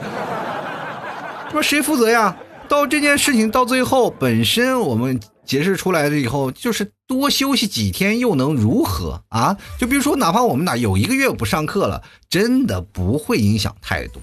[1.52, 2.38] 说谁负责呀？
[2.72, 9.58] 到这件事情到最后，本身我们解释出来了以后，就是多休息几天又能如何啊？
[9.78, 14.22] 就比如说，哪怕我们哪有一个月不上课了，真的不会影响太多，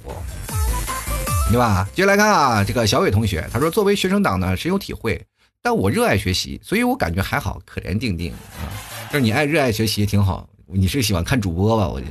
[1.51, 1.87] 对吧？
[1.95, 5.23] 接下来看啊，这个小伟同学，他说作为学生党呢深有体会，
[5.63, 8.65] 但我热爱学习，所以我感觉还好，可怜定定啊。
[9.13, 11.87] 就是你爱热爱学习挺好，你是喜欢看主播吧？
[11.87, 12.07] 我觉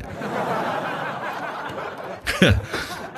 [2.41, 2.55] 得。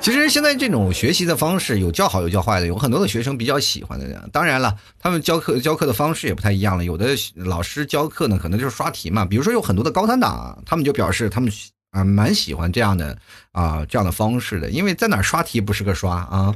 [0.02, 4.30] 其实现在这种学习的方式有较好有较坏的，有很多的学生比较喜欢的。
[4.32, 6.84] 当然了，他们教课教课的方式也不太一样了。
[6.86, 9.26] 有的老师教课呢，可能就是刷题嘛。
[9.26, 11.52] 比如说有很多的高三党，他们就表示他们
[11.92, 13.16] 啊蛮喜欢这样的
[13.52, 16.56] 啊这样的方式的，因为在哪刷题不是个刷啊，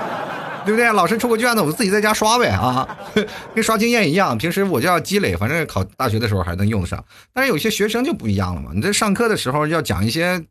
[0.64, 0.90] 对不对？
[0.90, 2.88] 老师出个卷子，我自己在家刷呗啊，
[3.54, 4.36] 跟刷经验一样。
[4.36, 7.04] 平时我就要积累，反正考大学的时候还能用上。
[7.34, 10.42] 但是有些学生就不一样了嘛，你在上课的时候要讲一些。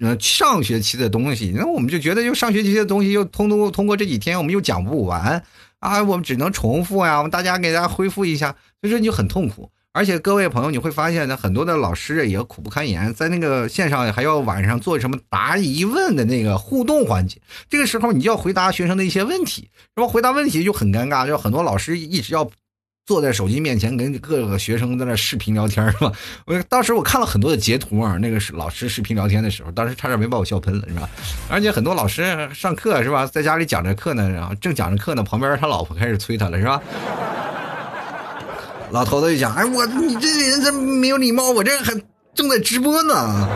[0.00, 5.42] 呃，上学期的东西，那我们就觉得，就上学期的东西，又通通通过这几天，我们又讲不完
[5.78, 9.70] 啊，我们只能重复呀，我们大家给大家恢复一下，所以说你就很痛苦。
[9.92, 17.40] 而且各位朋友，你会发现呢，很多的老师也苦不堪言，在那个线上还要晚上做什么答疑问的那个互动环节，
[17.70, 20.06] 这个时候你就要回答学生的一些问题，是吧？
[20.06, 22.50] 回答问题就很尴尬，就很多老师一直要。
[23.06, 26.10] 坐在手机面前跟各个学生在那视频聊天是吧？
[26.44, 31.08] 我当时我看了很多的截图啊，那个是老师视频聊天的时候，当时差点没把我笑喷了是吧？
[31.48, 36.82] 而且很多老师上课是吧，在家里讲着课呢，然后正讲着课呢，旁边他老婆开始催他了是吧？
[38.90, 41.94] 老头子就讲，哎我你这人真没有礼貌，我这还
[42.34, 43.48] 正在直播呢。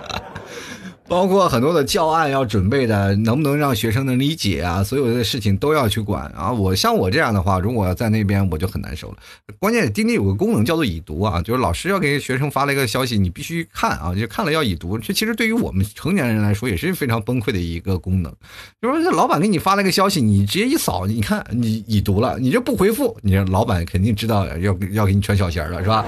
[1.08, 4.84] 包括很多的教案要准备的，能不能让学生能理解啊？
[4.84, 6.52] 所有的事情都要去管啊！
[6.52, 9.18] 我像我这样的话，如果在那边我就很难受了。
[9.58, 14.98] 关键钉钉有个功能叫做已读啊，就是老师要给学生发了一个消息，你必须看啊，就看了要已读。
[14.98, 18.30] 这其实对于我们成年人来说也是非常崩溃的一个功能。
[18.82, 26.06] 就说这老板给你发了个消息，你直接一扫，你看你已读了，你这不回复，你老板肯定知道要要给你穿小鞋了，是吧？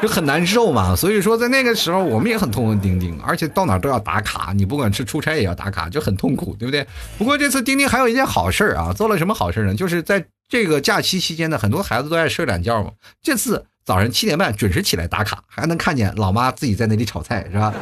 [0.00, 6.86] 就很难受嘛，所以说在那个时候我们也很痛恨钉钉，而且到哪都要打卡，你不管是出差也要打卡，就很痛苦，对不对？
[7.18, 9.74] 不过这次钉钉还有一件好事啊，做了什么好事呢？
[9.74, 12.90] 就是在这个假期期间呢，很多孩子都爱睡懒觉嘛，
[13.22, 17.74] 这次早上七点半准时起来打卡，还能看见老妈自己在那里炒菜，是吧？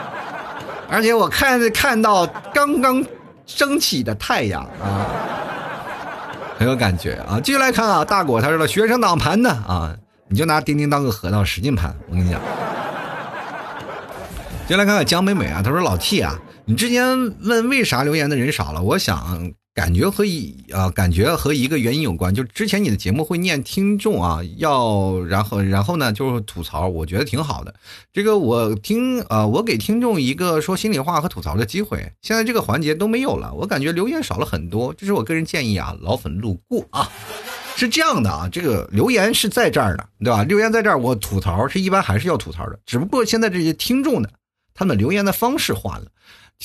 [0.90, 3.02] 而且我看着看到刚刚
[3.46, 5.06] 升起的太阳啊，
[6.58, 7.40] 很有感觉啊。
[7.42, 9.96] 继续来看啊，大果他说了，学生党盘呢啊。
[10.32, 12.40] 你就拿钉钉当个核桃使劲盘，我跟你讲。
[14.68, 27.74] 先来看看江美美啊，她说老 T 啊，你之前问为啥留言的人少了，我想感觉和一啊感觉和一个原因有关，就之前你的节目会念听众啊，要然后然后呢就是吐槽，我觉得挺好的。
[28.12, 37.10] 这个我听呃我给听众一个说心里话和吐槽的机会，现在这个环节都没有了，我感觉留言少了很多，这是我个人建议啊，老粉路过啊。
[37.80, 40.44] 是这样的啊，这个留言是在这儿的，对吧？
[40.44, 44.28] 留言在这儿，我吐槽是一般还是要吐槽的，只不过现在这些听众呢，
[44.74, 46.06] 他们留言的方式换了。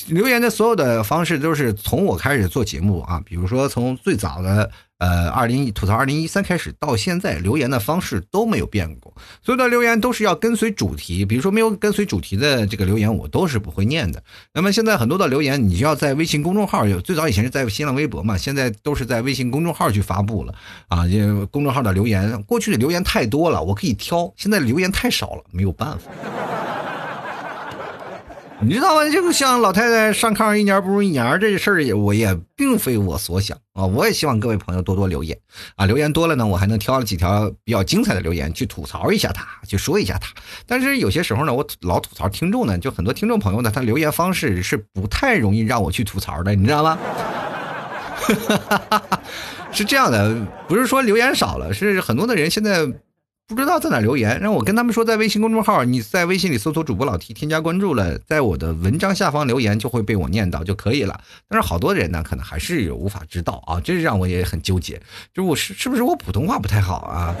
[0.08, 9.12] 留言的所有的方式都是从我开始做节目啊，比如说从最早的呃二零吐槽二零一三开始到现在，留言的方式都没有变过。
[9.42, 14.22] 所有的留言都是要跟随主题，比如说没有跟随主题的这个留言，我都是不会念的。
[14.52, 20.54] 那么现在很多的留言，你就要在微信公众号有，最早以前是在新浪微博嘛，现在都是在微信公众号去发布了
[20.88, 21.06] 啊。
[21.06, 26.10] 因为公众号的留言，过去的留言太多了，我可以挑，现在留言太少了，没有办法。
[28.60, 29.08] 你知道吗？
[29.10, 33.84] 就像老太太上炕一年不如一年这事儿也我也并非我所想啊！
[33.84, 35.38] 我也希望各位朋友多多留言
[35.76, 40.32] 啊，留言多了呢，我还能挑了几条比较精彩的留言去吐槽一下他，去说一下他。
[40.66, 46.98] 但是有些时候呢，我老吐槽听众呢，就很多听众朋友呢，他留言方式是不太容易让我去吐槽的，你知道吗？
[49.70, 50.34] 是这样的，
[50.66, 52.90] 不是说留言少了，是很多的人现在。
[53.48, 61.20] 不知道在哪留言，让我跟他们说，在微信公众号，你在微信里搜索主播老 T，添加关注了，在我的文章下方留言就会被我念到就可以了。
[61.48, 65.00] 但是好多人呢，可能还是无法知道啊，这让我也很纠结，
[65.32, 67.36] 就我是是不是我普通话不太好啊？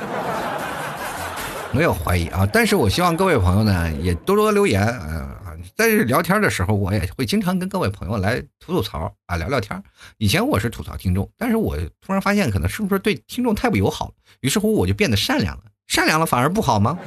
[1.74, 5.36] 没有怀疑啊，但是我希望各位朋友呢也多多留言啊，
[5.74, 9.82] 在聊天的时候，我也会经常跟各位朋友来吐吐槽啊，聊聊天。
[10.18, 15.64] 以前我是吐槽听众，但是我突然发现，可能是不是对听众太不友好了，于是乎我就变得善良了。
[15.86, 16.98] 善良了反而不好吗？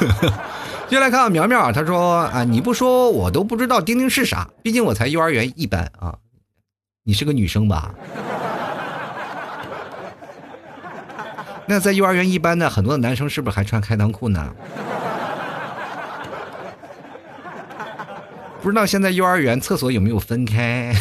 [0.88, 6.14] 接下来看苗苗啊，他说啊，你不说我都不知道钉钉是啥，毕竟我才幼儿园一班啊。
[7.04, 7.94] 你是个女生吧？
[11.66, 14.50] 那在幼儿园一班的很多的男生是不是还穿开裆裤呢？
[18.60, 20.92] 不知道现在幼儿园厕所有没有分开？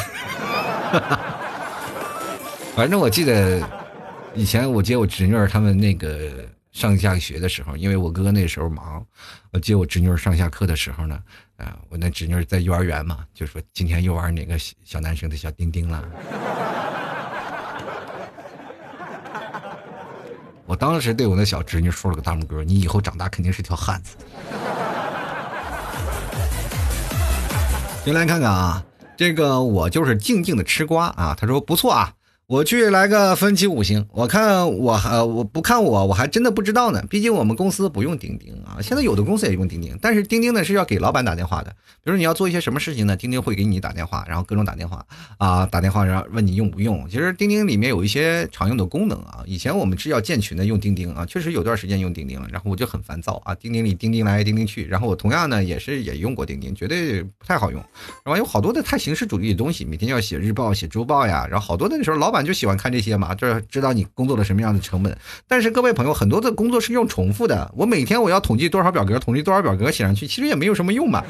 [2.76, 3.60] 反正我记得
[4.36, 6.18] 以前我接我侄女儿他们那个。
[6.72, 9.06] 上下学的时候，因为我哥那时候忙，
[9.52, 11.20] 我接我侄女上下课的时候呢，
[11.58, 16.04] 啊，我那侄女在幼儿园嘛，就说今天又玩哪个小男生的小丁丁了。
[20.66, 24.16] 我当时对我那小侄女说了个大拇哥，你以后长大肯定是条汉子。
[28.06, 28.86] 先来看看啊，
[29.18, 32.14] 这个我就是静静的吃瓜啊，他说不错啊。
[32.50, 37.00] 我去来个分期五星，我看我还我不看我我还真的不知道呢。
[37.08, 41.70] 毕竟我们公司不用钉钉啊，现在有的公司也用钉钉，但是钉钉呢是要给老板打电话的。
[42.04, 45.06] 比如你要做一些什么事情呢，钉钉会给你打电话，然后各种打电话
[45.38, 47.08] 啊，打电话然后问你用不用。
[47.08, 57.80] 其实钉钉里面有一些常用的功能啊，以前我们是要建群的用钉钉啊，确实有段时间用钉钉了，然后我就很烦躁啊，钉钉里钉钉来钉钉去，然后我同样呢也是也用过钉钉，绝对不太好用。
[58.24, 62.39] 然后有好多的太形式主义的东西，每天要写日报、写周报呀，然后好多的时候老板。
[62.46, 65.16] 就喜欢看这些嘛，就是知道你工作了什么样的成本。
[65.48, 67.72] 但是各位朋友，很多的工作是用重复的。
[67.76, 71.24] 我每天我要统计多少表格，统计多少表格写上去，其实也没有什么用嘛。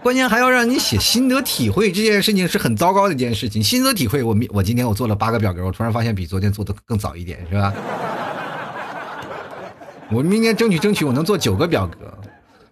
[0.00, 3.62] 关键还要让你写心得体会，这件事情是很糟糕的一件事情。
[3.62, 7.74] 心得体会，我明我今天我做了八个表格，我突然发现比昨天做的更早一点，是吧？
[10.10, 12.16] 我明年争取争取我能做九个表格，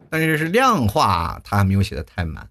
[0.08, 2.46] 但是是量化，他还没有写的太满。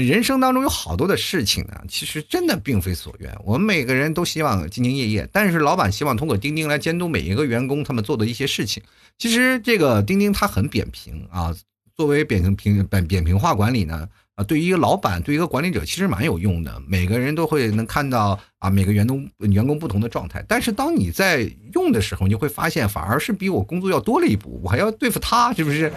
[0.00, 3.30] 人生当中有好多的事情呢，其实真的并非所愿。
[3.44, 8.82] 我们每个人都希望兢兢业业，但是老板希望通过钉钉来监督每一个员工他们做的一些事情。
[9.18, 11.54] 其实这个钉钉它很扁平啊，
[11.94, 16.82] 作为扁平平扁扁平化管理呢，啊，对于一个老板，对一个管理者，其实蛮有用的。
[16.88, 20.42] 每个人都会能看到啊，每个员工员工不同的状态。
[20.48, 25.92] 但是当你在用的时候，你会发现反而是比我工作要多了一步，我还要对付他，是不是？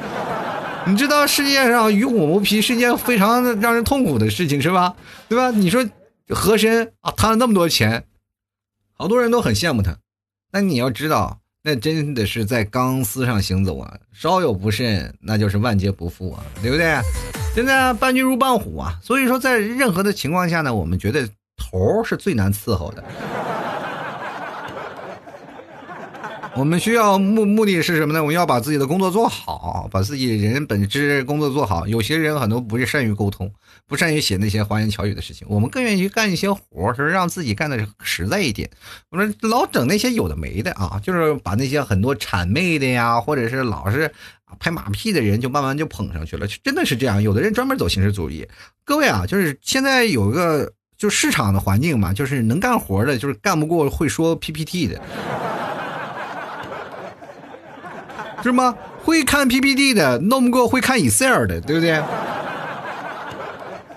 [0.88, 4.96] 你知道世界上与虎谋皮是件非常让人痛苦的事情，是吧？
[5.28, 5.50] 对吧？
[5.50, 5.84] 你说
[6.30, 8.04] 和珅啊，贪了那么多钱，
[8.94, 9.98] 好多人都很羡慕他。
[10.52, 16.96] 那你要知道，那真的是在钢丝上行走啊，稍有不慎，那就是万劫不复啊，对不对？
[17.56, 21.28] 现在伴君如伴虎啊，所以说在任何的情况下呢，我们觉得
[21.58, 23.04] 头是最难伺候的。
[26.58, 28.22] 我们需要目目的是什么呢？
[28.22, 31.86] 我们要把自己的工作做好，把自己人本职工作做好。
[31.86, 33.52] 有些人很多不是善于沟通，
[33.86, 35.46] 不善于写那些花言巧语的事情。
[35.50, 38.70] 我们更愿意去干一些活是让自己干的实在一点。
[39.12, 44.10] 我们老整那些有的没的啊，就是把那些很多谄媚的呀，或者是老是
[44.58, 46.48] 拍马屁的人，就慢慢就捧上去了。
[46.64, 48.48] 真的是这样，有的人专门走形式主义。
[48.86, 55.02] 各位啊，就是现在有一个就市场的环境嘛，就是能干活的，就是干不过会说 PPT 的。
[58.50, 58.76] 是吗？
[59.04, 62.02] 会看 PPT 的弄不过会看 Excel 的，对不对？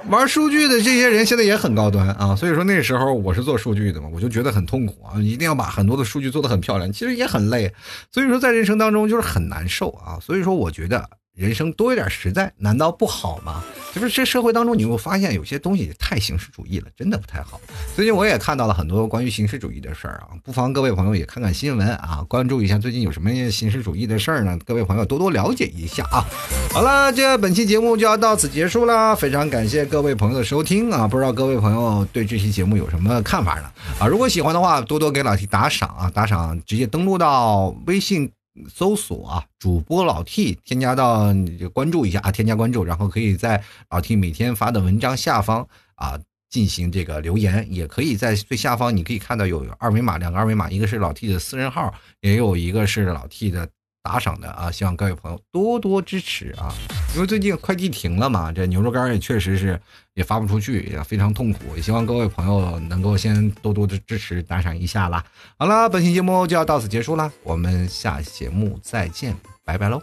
[0.08, 7.72] 玩数据的这些人现在也很高端啊，所以说那时候我是做数据的嘛，我就觉得很痛苦啊，一定要把很多的数据做得很漂亮，其实也很累，
[8.10, 11.17] 所以说在人生当中就是很难受啊，所以说我觉得。
[11.38, 13.62] 人生多一点实在，难道不好吗？
[13.94, 17.60] 就是这社会当中，你会发现有些东西太形式主义了，真的不太好。
[17.94, 24.58] 最近我也看到了很多关于形式主义的事儿啊，不妨各位朋友也看看新闻啊，关注一下最近有什么形式主义的事儿呢？
[24.66, 26.26] 各位朋友多多了解一下啊。
[26.72, 31.06] 好了，这本期节目就要到此结束了，非常感谢各位朋友的收听啊！
[31.06, 33.70] 不知道各位朋友对这期节目有什么看法呢？
[34.00, 38.28] 啊，如果喜欢的话，多多给老 T 打赏啊，打赏直接登录到微信。
[38.68, 41.34] 搜索啊，主播老 T，添加到
[41.72, 46.18] 关注一下啊，添加关注，然后可以在老 T 每天发的文章下方啊
[46.50, 53.68] 进行这个留言，也可以在最下方，你可以看到有二维码，两个二维码，一个是老 T 的私人号，也有一个是老 T 的。
[54.08, 56.72] 打赏的啊，希望各位朋友多多支持啊！
[57.14, 59.78] 因为最近快递停了嘛，这牛肉干也确实是
[60.14, 61.76] 也发不出去，也非常痛苦。
[61.76, 65.22] 也希望各位朋友能够先多多的支持打赏一下啦。
[65.58, 70.02] 好了，本期节目就要到此结束啦，我们下期节目再见，拜拜喽！